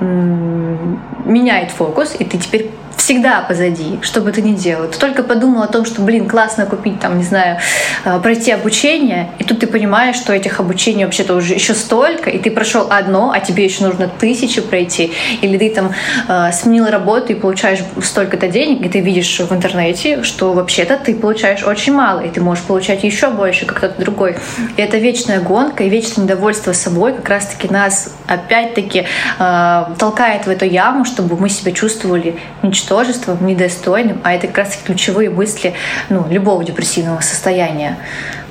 [0.00, 2.70] меняет фокус, и ты теперь
[3.08, 4.86] всегда позади, что бы ты ни делал.
[4.86, 7.56] Ты только подумал о том, что, блин, классно купить, там, не знаю,
[8.04, 12.38] э, пройти обучение, и тут ты понимаешь, что этих обучений вообще-то уже еще столько, и
[12.38, 15.94] ты прошел одно, а тебе еще нужно тысячу пройти, или ты там
[16.28, 21.14] э, сменил работу и получаешь столько-то денег, и ты видишь в интернете, что вообще-то ты
[21.14, 24.36] получаешь очень мало, и ты можешь получать еще больше, как кто-то другой.
[24.76, 29.06] И это вечная гонка и вечное недовольство собой как раз-таки нас опять-таки
[29.38, 34.58] э, толкает в эту яму, чтобы мы себя чувствовали ничтожными ничтожеством, недостойным, а это как
[34.58, 35.74] раз ключевые мысли
[36.08, 37.98] ну, любого депрессивного состояния.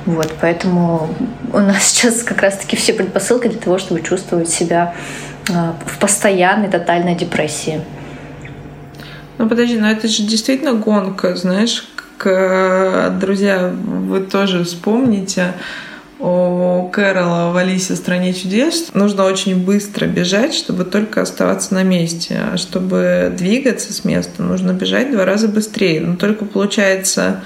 [0.06, 1.14] Вот, поэтому
[1.52, 4.94] у нас сейчас как раз-таки все предпосылки для того, чтобы чувствовать себя
[5.50, 7.82] а, в постоянной тотальной депрессии.
[9.38, 15.54] Ну подожди, но это же действительно гонка, знаешь, к, друзья, вы тоже вспомните,
[16.20, 21.84] у Кэрола в «Алисе в стране чудес» нужно очень быстро бежать, чтобы только оставаться на
[21.84, 22.40] месте.
[22.54, 26.02] А чтобы двигаться с места, нужно бежать два раза быстрее.
[26.02, 27.44] Но только получается,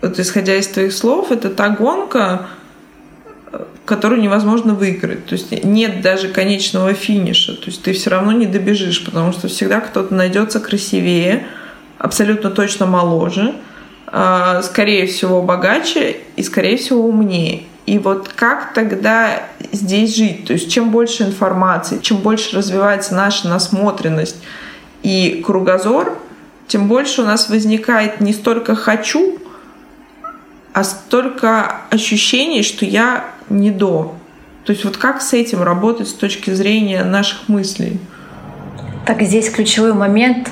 [0.00, 2.46] вот исходя из твоих слов, это та гонка,
[3.84, 5.26] которую невозможно выиграть.
[5.26, 7.54] То есть нет даже конечного финиша.
[7.54, 11.46] То есть ты все равно не добежишь, потому что всегда кто-то найдется красивее,
[11.98, 13.54] абсолютно точно моложе–
[14.10, 17.64] скорее всего, богаче и, скорее всего, умнее.
[17.86, 20.46] И вот как тогда здесь жить?
[20.46, 24.36] То есть чем больше информации, чем больше развивается наша насмотренность
[25.02, 26.18] и кругозор,
[26.66, 29.38] тем больше у нас возникает не столько «хочу»,
[30.74, 34.14] а столько ощущений, что я не до.
[34.64, 37.98] То есть вот как с этим работать с точки зрения наших мыслей?
[39.06, 40.50] Так здесь ключевой момент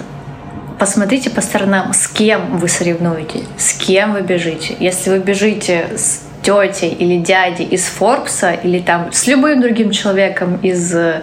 [0.78, 4.76] посмотрите по сторонам, с кем вы соревнуетесь, с кем вы бежите.
[4.78, 10.58] Если вы бежите с тетей или дяди из Форбса или там с любым другим человеком
[10.62, 11.22] из э,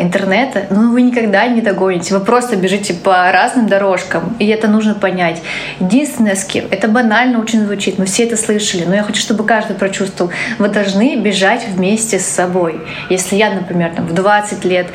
[0.00, 2.14] интернета, ну вы никогда не догоните.
[2.14, 5.42] Вы просто бежите по разным дорожкам, и это нужно понять.
[5.78, 9.44] Единственное, с кем, это банально очень звучит, мы все это слышали, но я хочу, чтобы
[9.44, 10.32] каждый прочувствовал.
[10.58, 12.80] Вы должны бежать вместе с собой.
[13.10, 14.86] Если я, например, там, в 20 лет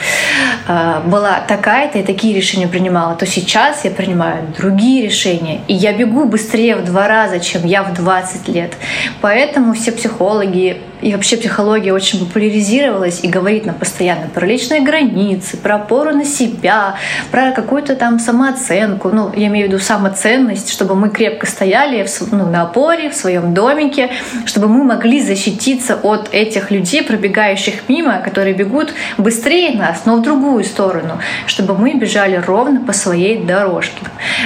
[0.67, 5.93] э, была такая-то и такие решения принимала, то сейчас я принимаю другие решения, и я
[5.93, 8.73] бегу быстрее в два раза, чем я в 20 лет.
[9.21, 14.79] Поэтому Поэтому все психологи и вообще психология очень популяризировалась и говорит нам постоянно про личные
[14.79, 16.95] границы, про опору на себя,
[17.31, 19.09] про какую-то там самооценку.
[19.09, 23.13] Ну, я имею в виду самоценность, чтобы мы крепко стояли в, ну, на опоре, в
[23.13, 24.11] своем домике,
[24.45, 30.21] чтобы мы могли защититься от этих людей, пробегающих мимо, которые бегут быстрее нас, но в
[30.21, 34.05] другую сторону, чтобы мы бежали ровно по своей дорожке.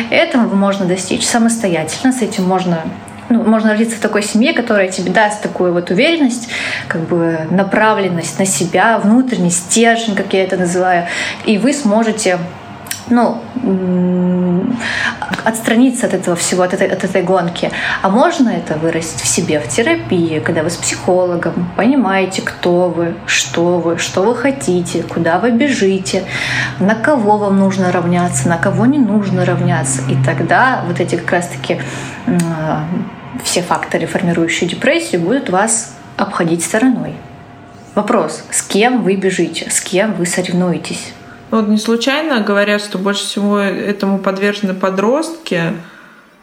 [0.10, 2.82] Этого можно достичь самостоятельно, с этим можно
[3.30, 6.50] ну, можно родиться в такой семье, которая тебе даст такую вот уверенность,
[6.88, 11.08] как бы направленность на себя, внутренний стержень, как я это называю,
[11.46, 12.38] и вы сможете
[13.10, 13.42] ну,
[15.44, 17.72] отстраниться от этого всего, от этой, от этой гонки.
[18.02, 23.16] А можно это вырастить в себе в терапии, когда вы с психологом понимаете, кто вы,
[23.26, 26.24] что вы, что вы хотите, куда вы бежите,
[26.80, 30.02] на кого вам нужно равняться, на кого не нужно равняться.
[30.10, 31.80] И тогда вот эти как раз-таки
[33.44, 37.16] все факторы, формирующие депрессию, будут вас обходить стороной.
[37.94, 41.15] Вопрос, с кем вы бежите, с кем вы соревнуетесь?
[41.52, 45.74] Ну, вот не случайно говорят, что больше всего этому подвержены подростки.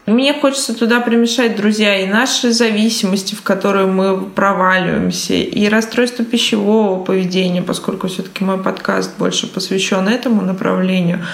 [0.07, 7.05] Мне хочется туда примешать, друзья, и наши зависимости, в которые мы проваливаемся, и расстройство пищевого
[7.05, 11.25] поведения, поскольку все-таки мой подкаст больше посвящен этому направлению,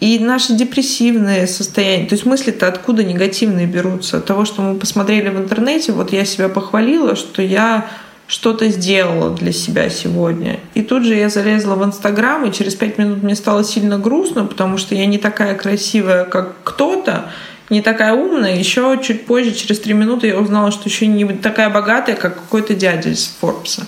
[0.00, 2.06] и наши депрессивные состояния.
[2.06, 4.18] То есть мысли-то откуда негативные берутся?
[4.18, 7.86] От того, что мы посмотрели в интернете, вот я себя похвалила, что я
[8.28, 10.60] что-то сделала для себя сегодня.
[10.74, 14.44] И тут же я залезла в Инстаграм, и через пять минут мне стало сильно грустно,
[14.44, 17.30] потому что я не такая красивая, как кто-то,
[17.70, 18.54] не такая умная.
[18.56, 22.74] Еще чуть позже, через три минуты, я узнала, что еще не такая богатая, как какой-то
[22.74, 23.86] дядя из Форбса.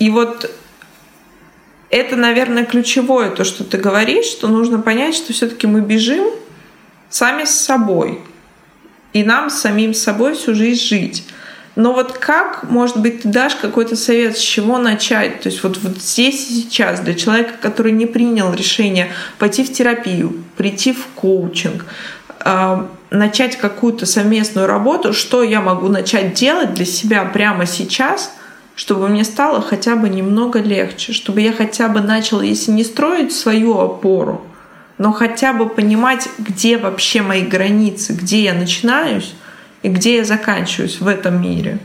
[0.00, 0.50] И вот
[1.88, 6.26] это, наверное, ключевое, то, что ты говоришь, что нужно понять, что все-таки мы бежим
[7.10, 8.20] сами с собой.
[9.12, 11.24] И нам самим собой всю жизнь жить.
[11.78, 15.42] Но вот как, может быть, ты дашь какой-то совет, с чего начать?
[15.42, 19.72] То есть вот, вот здесь и сейчас для человека, который не принял решение пойти в
[19.72, 21.86] терапию, прийти в коучинг,
[22.44, 28.32] э, начать какую-то совместную работу, что я могу начать делать для себя прямо сейчас–
[28.74, 33.32] чтобы мне стало хотя бы немного легче, чтобы я хотя бы начала, если не строить
[33.32, 34.46] свою опору,
[34.98, 39.34] но хотя бы понимать, где вообще мои границы, где я начинаюсь
[39.82, 41.78] и где я заканчиваюсь в этом мире.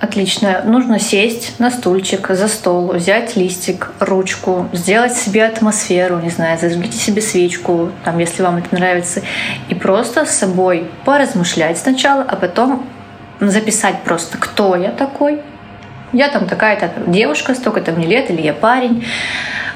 [0.00, 0.62] Отлично.
[0.64, 6.96] Нужно сесть на стульчик, за стол, взять листик, ручку, сделать себе атмосферу, не знаю, зажгите
[6.96, 9.20] себе свечку, там, если вам это нравится,
[9.68, 12.86] и просто с собой поразмышлять сначала, а потом
[13.40, 15.40] записать просто, кто я такой.
[16.12, 19.04] Я там такая-то девушка, столько-то мне лет, или я парень.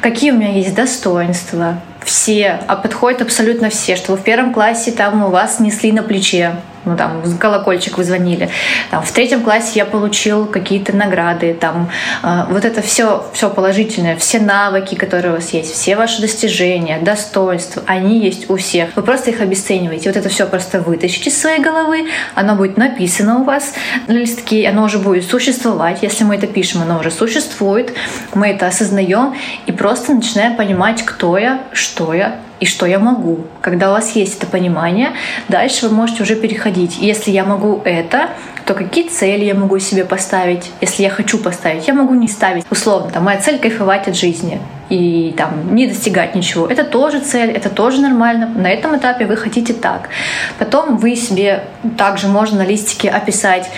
[0.00, 5.24] Какие у меня есть достоинства, все, а подходят абсолютно все, что в первом классе там
[5.24, 8.50] у вас несли на плече, ну там колокольчик вы звонили.
[8.90, 11.90] Там, в третьем классе я получил какие-то награды, там
[12.22, 16.98] э, вот это все, все положительное, все навыки, которые у вас есть, все ваши достижения,
[16.98, 18.90] достоинства, они есть у всех.
[18.96, 20.10] Вы просто их обесцениваете.
[20.10, 23.74] Вот это все просто вытащите из своей головы, оно будет написано у вас
[24.06, 25.98] на листке, оно уже будет существовать.
[26.02, 27.94] Если мы это пишем, оно уже существует,
[28.34, 29.34] мы это осознаем
[29.66, 33.40] и просто начинаем понимать, кто я, что я, и что я могу.
[33.60, 35.10] Когда у вас есть это понимание,
[35.50, 36.96] дальше вы можете уже переходить.
[36.98, 38.30] Если я могу это,
[38.64, 41.86] то какие цели я могу себе поставить, если я хочу поставить.
[41.86, 42.64] Я могу не ставить.
[42.70, 46.66] Условно, там, моя цель— кайфовать от жизни и там не достигать ничего.
[46.66, 48.48] Это тоже цель, это тоже нормально.
[48.56, 50.08] На этом этапе вы хотите так.
[50.58, 51.64] Потом вы себе
[51.98, 53.68] также можно на листике описать,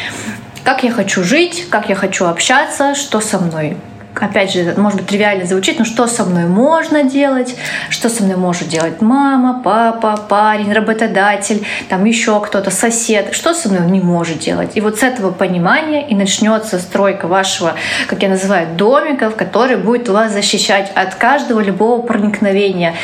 [0.63, 3.77] как я хочу жить, как я хочу общаться, что со мной
[4.23, 7.57] опять же, может быть, тривиально звучит, но что со мной можно делать,
[7.91, 13.69] что со мной может делать мама, папа, парень, работодатель, там еще кто-то, сосед, что со
[13.69, 14.73] мной не может делать.
[14.75, 17.75] И вот с этого понимания и начнется стройка вашего,
[18.09, 22.95] как я называю, домика, который будет вас защищать от каждого любого проникновения.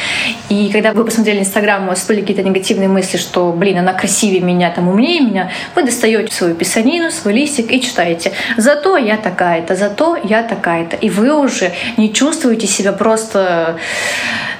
[0.48, 4.40] И когда вы посмотрели Инстаграм, у вас были какие-то негативные мысли, что, блин, она красивее
[4.40, 8.32] меня, там умнее меня, вы достаете свою писанину, свой листик и читаете.
[8.56, 13.76] Зато я такая-то, зато я такая-то и вы уже не чувствуете себя просто,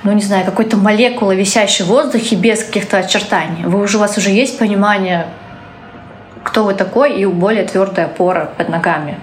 [0.02, 3.64] ну не знаю, какой-то молекулой, висящей в воздухе без каких-то очертаний.
[3.64, 5.28] Вы уже, у вас уже есть понимание,
[6.42, 9.18] кто вы такой, и более твердая опора под ногами.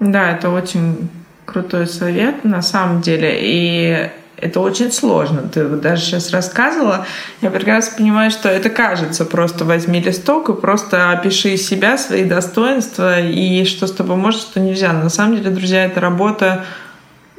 [0.00, 1.10] Да, это очень
[1.44, 3.38] крутой совет на самом деле.
[3.40, 4.10] И
[4.44, 5.48] это очень сложно.
[5.48, 7.06] Ты даже сейчас рассказывала.
[7.40, 9.24] Я прекрасно понимаю, что это кажется.
[9.24, 14.60] Просто возьми листок и просто опиши себя, свои достоинства и что с тобой может, что
[14.60, 14.92] нельзя.
[14.92, 16.66] На самом деле, друзья, это работа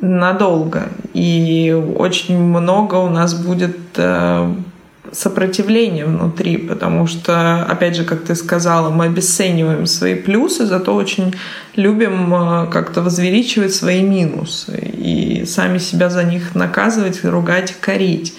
[0.01, 0.89] надолго.
[1.13, 4.55] И очень много у нас будет э,
[5.11, 11.35] сопротивление внутри, потому что, опять же, как ты сказала, мы обесцениваем свои плюсы, зато очень
[11.75, 18.37] любим э, как-то возвеличивать свои минусы и сами себя за них наказывать, ругать, корить.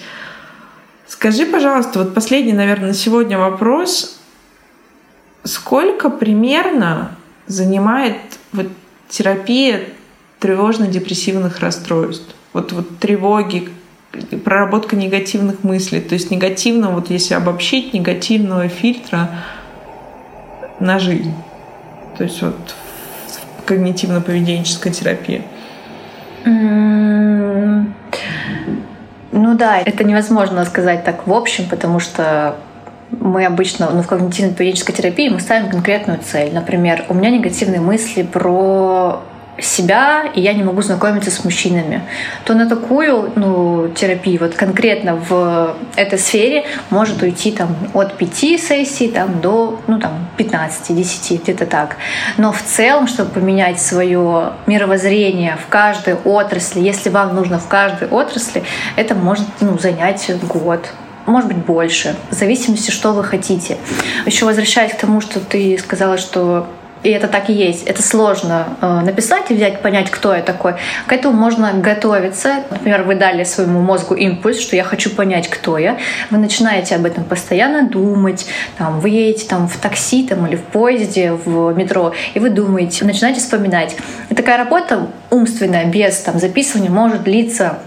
[1.07, 4.19] Скажи, пожалуйста, вот последний, наверное, на сегодня вопрос.
[5.43, 7.15] Сколько примерно
[7.47, 8.17] занимает
[8.51, 8.67] вот
[9.09, 9.85] терапия
[10.39, 12.35] тревожно-депрессивных расстройств?
[12.53, 13.69] Вот, вот тревоги,
[14.43, 16.01] проработка негативных мыслей.
[16.01, 19.29] То есть негативного, вот если обобщить, негативного фильтра
[20.79, 21.33] на жизнь.
[22.17, 22.55] То есть вот
[23.65, 25.41] когнитивно-поведенческая терапия.
[29.31, 32.55] Ну да, это невозможно сказать так в общем, потому что
[33.11, 36.53] мы обычно ну, в когнитивно-поведенческой терапии мы ставим конкретную цель.
[36.53, 39.21] Например, у меня негативные мысли про
[39.59, 42.03] себя, и я не могу знакомиться с мужчинами,
[42.45, 48.35] то на такую ну, терапию вот конкретно в этой сфере может уйти там, от 5
[48.35, 51.97] сессий там, до ну, там, 15-10, где-то так.
[52.37, 58.07] Но в целом, чтобы поменять свое мировоззрение в каждой отрасли, если вам нужно в каждой
[58.07, 58.63] отрасли,
[58.95, 60.91] это может ну, занять год,
[61.25, 63.77] может быть, больше, в зависимости, что вы хотите.
[64.25, 66.67] Еще возвращаясь к тому, что ты сказала, что
[67.03, 67.83] и это так и есть.
[67.83, 70.73] Это сложно э, написать и взять, понять, кто я такой.
[71.05, 72.63] К этому можно готовиться.
[72.69, 75.97] Например, вы дали своему мозгу импульс, что я хочу понять, кто я.
[76.31, 78.47] Вы начинаете об этом постоянно думать.
[78.77, 83.05] Там, вы едете там, в такси там, или в поезде, в метро, и вы думаете,
[83.05, 83.95] начинаете вспоминать.
[84.29, 87.79] И такая работа умственная, без там, записывания, может длиться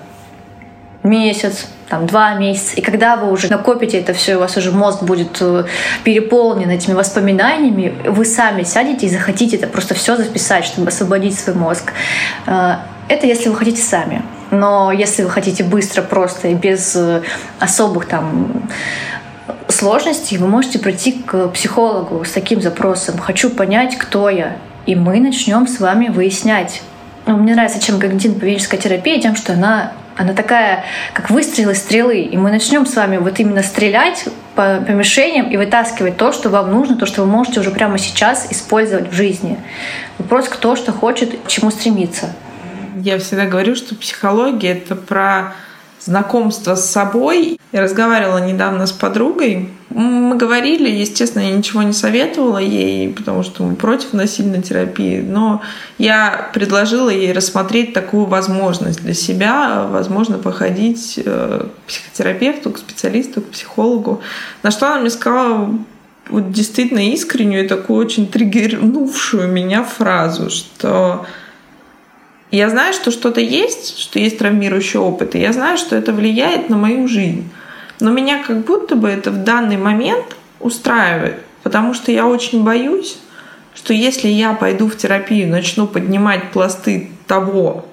[1.03, 2.77] месяц, там, два месяца.
[2.77, 5.65] И когда вы уже накопите это все, у вас уже мозг будет э,
[6.05, 11.57] переполнен этими воспоминаниями, вы сами сядете и захотите это просто все записать, чтобы освободить свой
[11.57, 11.93] мозг.
[12.47, 12.77] Э,
[13.09, 14.23] это если вы хотите сами.
[14.53, 17.23] Но если вы хотите быстро, просто и без э,
[17.59, 18.69] особых там
[19.67, 24.57] сложностей, вы можете прийти к психологу с таким запросом «хочу понять, кто я».
[24.87, 26.83] И мы начнем с вами выяснять.
[27.27, 32.21] Ну, мне нравится, чем когнитивно-поведенческая терапия, тем, что она она такая, как выстрел стрелы.
[32.21, 36.51] И мы начнем с вами вот именно стрелять по, по мишеням и вытаскивать то, что
[36.51, 39.59] вам нужно, то, что вы можете уже прямо сейчас использовать в жизни.
[40.19, 42.35] Вопрос, кто что хочет, к чему стремиться.
[42.97, 45.55] Я всегда говорю, что психология— это про
[46.01, 47.59] знакомство с собой.
[47.73, 49.69] Я разговаривала недавно с подругой.
[49.91, 55.63] Мы говорили, естественно, я ничего не советовала ей, потому что мы против насильной терапии, но
[55.99, 63.41] я предложила ей рассмотреть такую возможность для себя, возможно, походить э, к психотерапевту, к специалисту,
[63.41, 64.21] к психологу.
[64.63, 65.75] На что она мне сказала
[66.29, 71.27] вот действительно искреннюю и такую очень триггернувшую меня фразу, что
[72.57, 76.69] я знаю, что что-то есть, что есть травмирующий опыт, и я знаю, что это влияет
[76.69, 77.49] на мою жизнь.
[78.01, 83.19] Но меня как будто бы это в данный момент устраивает, потому что я очень боюсь,
[83.75, 87.87] что если я пойду в терапию, начну поднимать пласты того,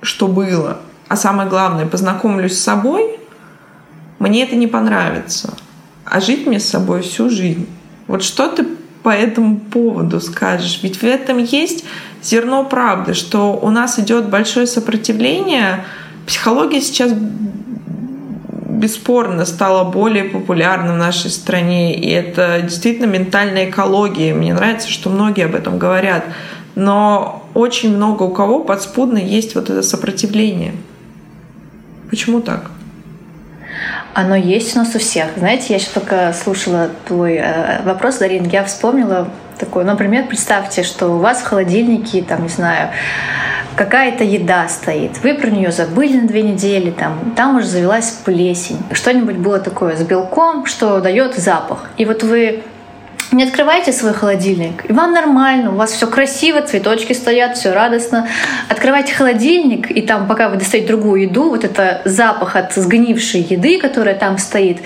[0.00, 3.18] что было, а самое главное, познакомлюсь с собой,
[4.18, 5.54] мне это не понравится.
[6.04, 7.66] А жить мне с собой всю жизнь.
[8.06, 8.66] Вот что ты
[9.02, 10.80] по этому поводу скажешь?
[10.82, 11.84] Ведь в этом есть
[12.22, 15.84] зерно правды, что у нас идет большое сопротивление.
[16.26, 17.12] Психология сейчас
[18.82, 24.34] бесспорно стала более популярна в нашей стране, и это действительно ментальная экология.
[24.34, 26.24] Мне нравится, что многие об этом говорят.
[26.74, 30.74] Но очень много у кого подспудно есть вот это сопротивление.
[32.08, 32.70] Почему так?
[34.14, 35.28] Оно есть у нас у всех.
[35.36, 39.28] Знаете, я сейчас только слушала твой э, вопрос, Дарин, я вспомнила
[39.62, 42.90] такой, например, представьте, что у вас в холодильнике, там, не знаю,
[43.76, 48.78] какая-то еда стоит, вы про нее забыли на две недели, там, там уже завелась плесень,
[48.92, 51.90] что-нибудь было такое с белком, что дает запах.
[51.96, 52.64] И вот вы
[53.32, 58.28] не открывайте свой холодильник, и вам нормально, у вас все красиво, цветочки стоят, все радостно.
[58.68, 63.78] Открывайте холодильник, и там, пока вы достаете другую еду, вот это запах от сгнившей еды,
[63.78, 64.78] которая там стоит,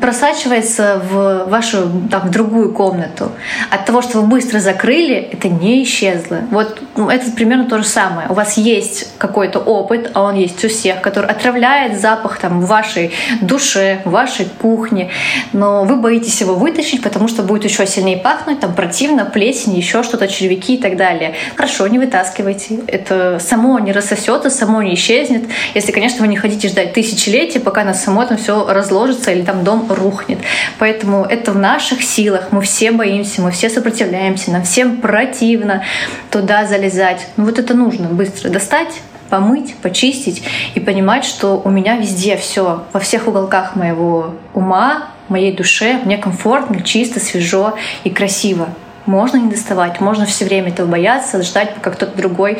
[0.00, 3.30] просачивается в вашу там, в другую комнату.
[3.70, 6.40] От того, что вы быстро закрыли, это не исчезло.
[6.50, 8.28] Вот ну, это примерно то же самое.
[8.28, 12.66] У вас есть какой-то опыт, а он есть у всех, который отравляет запах там, в
[12.66, 15.10] вашей душе, в вашей кухне,
[15.52, 20.02] но вы боитесь его вытащить, потому что будет еще сильнее пахнуть, там противно, плесень, еще
[20.02, 21.34] что-то, червяки и так далее.
[21.56, 22.80] Хорошо, не вытаскивайте.
[22.86, 25.44] Это само не рассосется, само не исчезнет.
[25.74, 29.64] Если, конечно, вы не хотите ждать тысячелетия, пока на само там все разложится или там
[29.64, 30.38] дом рухнет.
[30.78, 32.48] Поэтому это в наших силах.
[32.50, 35.84] Мы все боимся, мы все сопротивляемся, нам всем противно
[36.30, 37.26] туда залезать.
[37.36, 40.42] Ну вот это нужно быстро достать, помыть, почистить
[40.74, 46.18] и понимать, что у меня везде все, во всех уголках моего ума, моей душе, мне
[46.18, 48.68] комфортно, чисто, свежо и красиво.
[49.06, 52.58] Можно не доставать, можно все время этого бояться, ждать, пока кто-то другой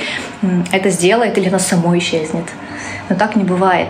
[0.73, 2.45] это сделает или оно само исчезнет.
[3.09, 3.89] Но так не бывает.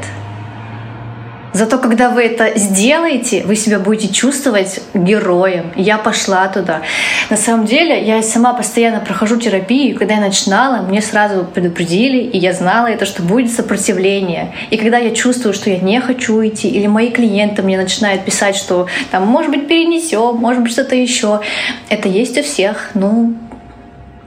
[1.54, 5.70] Зато когда вы это сделаете, вы себя будете чувствовать героем.
[5.76, 6.82] Я пошла туда.
[7.30, 12.38] На самом деле, я сама постоянно прохожу терапию, когда я начинала, мне сразу предупредили, и
[12.38, 14.52] я знала это, что будет сопротивление.
[14.70, 18.56] И когда я чувствую, что я не хочу идти, или мои клиенты мне начинают писать,
[18.56, 21.40] что там, может быть, перенесем, может быть, что-то еще,
[21.88, 22.90] это есть у всех.
[22.94, 23.34] Ну,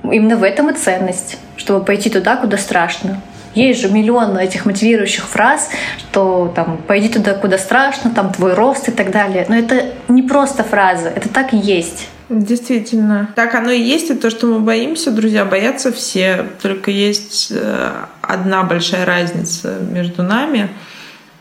[0.03, 3.21] именно в этом и ценность, чтобы пойти туда, куда страшно.
[3.57, 8.87] Есть же миллион этих мотивирующих фраз, что там «пойди туда, куда страшно», там «твой рост»
[8.87, 9.47] и так далее.
[9.49, 12.07] Но это не просто фраза, это так и есть.
[12.29, 13.31] Действительно.
[13.35, 16.45] Так оно и есть, и то, что мы боимся, друзья, боятся все.
[16.61, 20.69] Только есть э, одна большая разница между нами.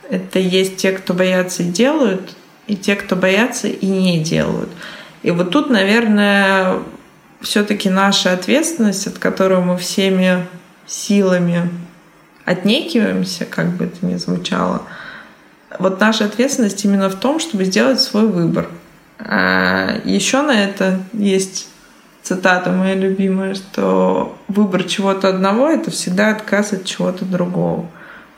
[0.09, 2.35] Это есть те, кто боятся и делают,
[2.67, 4.71] и те, кто боятся и не делают.
[5.23, 6.79] И вот тут, наверное,
[7.43, 10.47] все-таки наша ответственность, от которой мы всеми
[10.87, 11.69] силами
[12.47, 14.83] отнекиваемся, как бы это ни звучало,
[15.79, 18.69] вот наша ответственность именно в том, чтобы сделать свой выбор.
[19.19, 21.69] А еще на это есть
[22.23, 27.87] цитата моя любимая, что выбор чего-то одного— это всегда отказ от чего-то другого.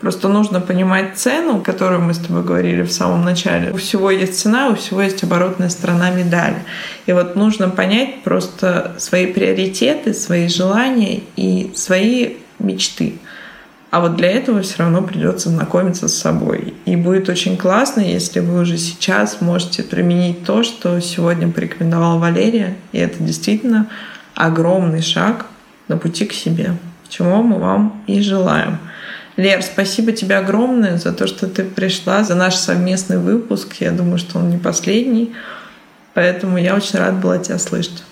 [0.01, 3.73] Просто нужно понимать цену, которую мы с тобой говорили в самом начале.
[3.73, 6.63] У всего есть цена, у всего есть оборотная сторона медали.
[7.07, 13.19] И вот нужно понять просто свои приоритеты, свои желания и свои мечты.
[13.91, 16.75] А вот для этого все равно придется знакомиться с собой.
[16.85, 22.77] И будет очень классно, если вы уже сейчас можете применить то, что сегодня порекомендовала Валерия.
[22.93, 23.89] И это действительно
[24.35, 25.47] огромный шаг
[25.89, 26.75] на пути к себе,
[27.09, 28.79] чего мы вам и желаем.
[29.39, 33.77] Лер, спасибо тебе огромное за то, что ты пришла, за наш совместный выпуск.
[33.81, 35.33] Я думаю, что он не последний.
[36.13, 38.03] Поэтому я очень рада была тебя слышать.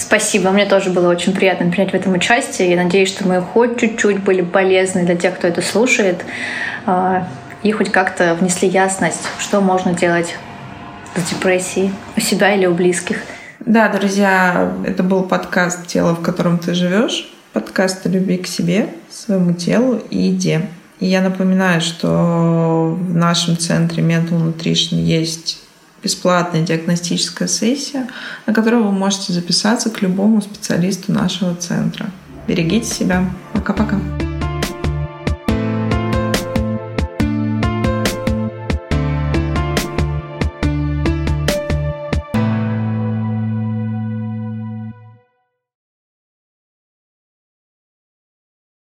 [0.00, 2.70] Спасибо, мне тоже было очень приятно принять в этом участие.
[2.70, 6.24] Я надеюсь, что мы хоть чуть-чуть были полезны для тех, кто это слушает,
[6.86, 7.28] а,
[7.62, 10.34] и хоть как-то внесли ясность, что можно делать
[11.14, 13.18] с депрессией у себя или у близких.
[13.60, 18.88] Да, друзья, это был подкаст «Тело, в котором ты живешь», подкаст о любви к себе,
[19.10, 20.62] своему телу и еде.
[21.00, 25.62] И я напоминаю, что в нашем центре Mental Nutrition есть
[26.02, 28.08] бесплатная диагностическая сессия,
[28.46, 32.10] на которую вы можете записаться к любому специалисту нашего центра.
[32.46, 33.24] Берегите себя.
[33.52, 34.00] Пока-пока.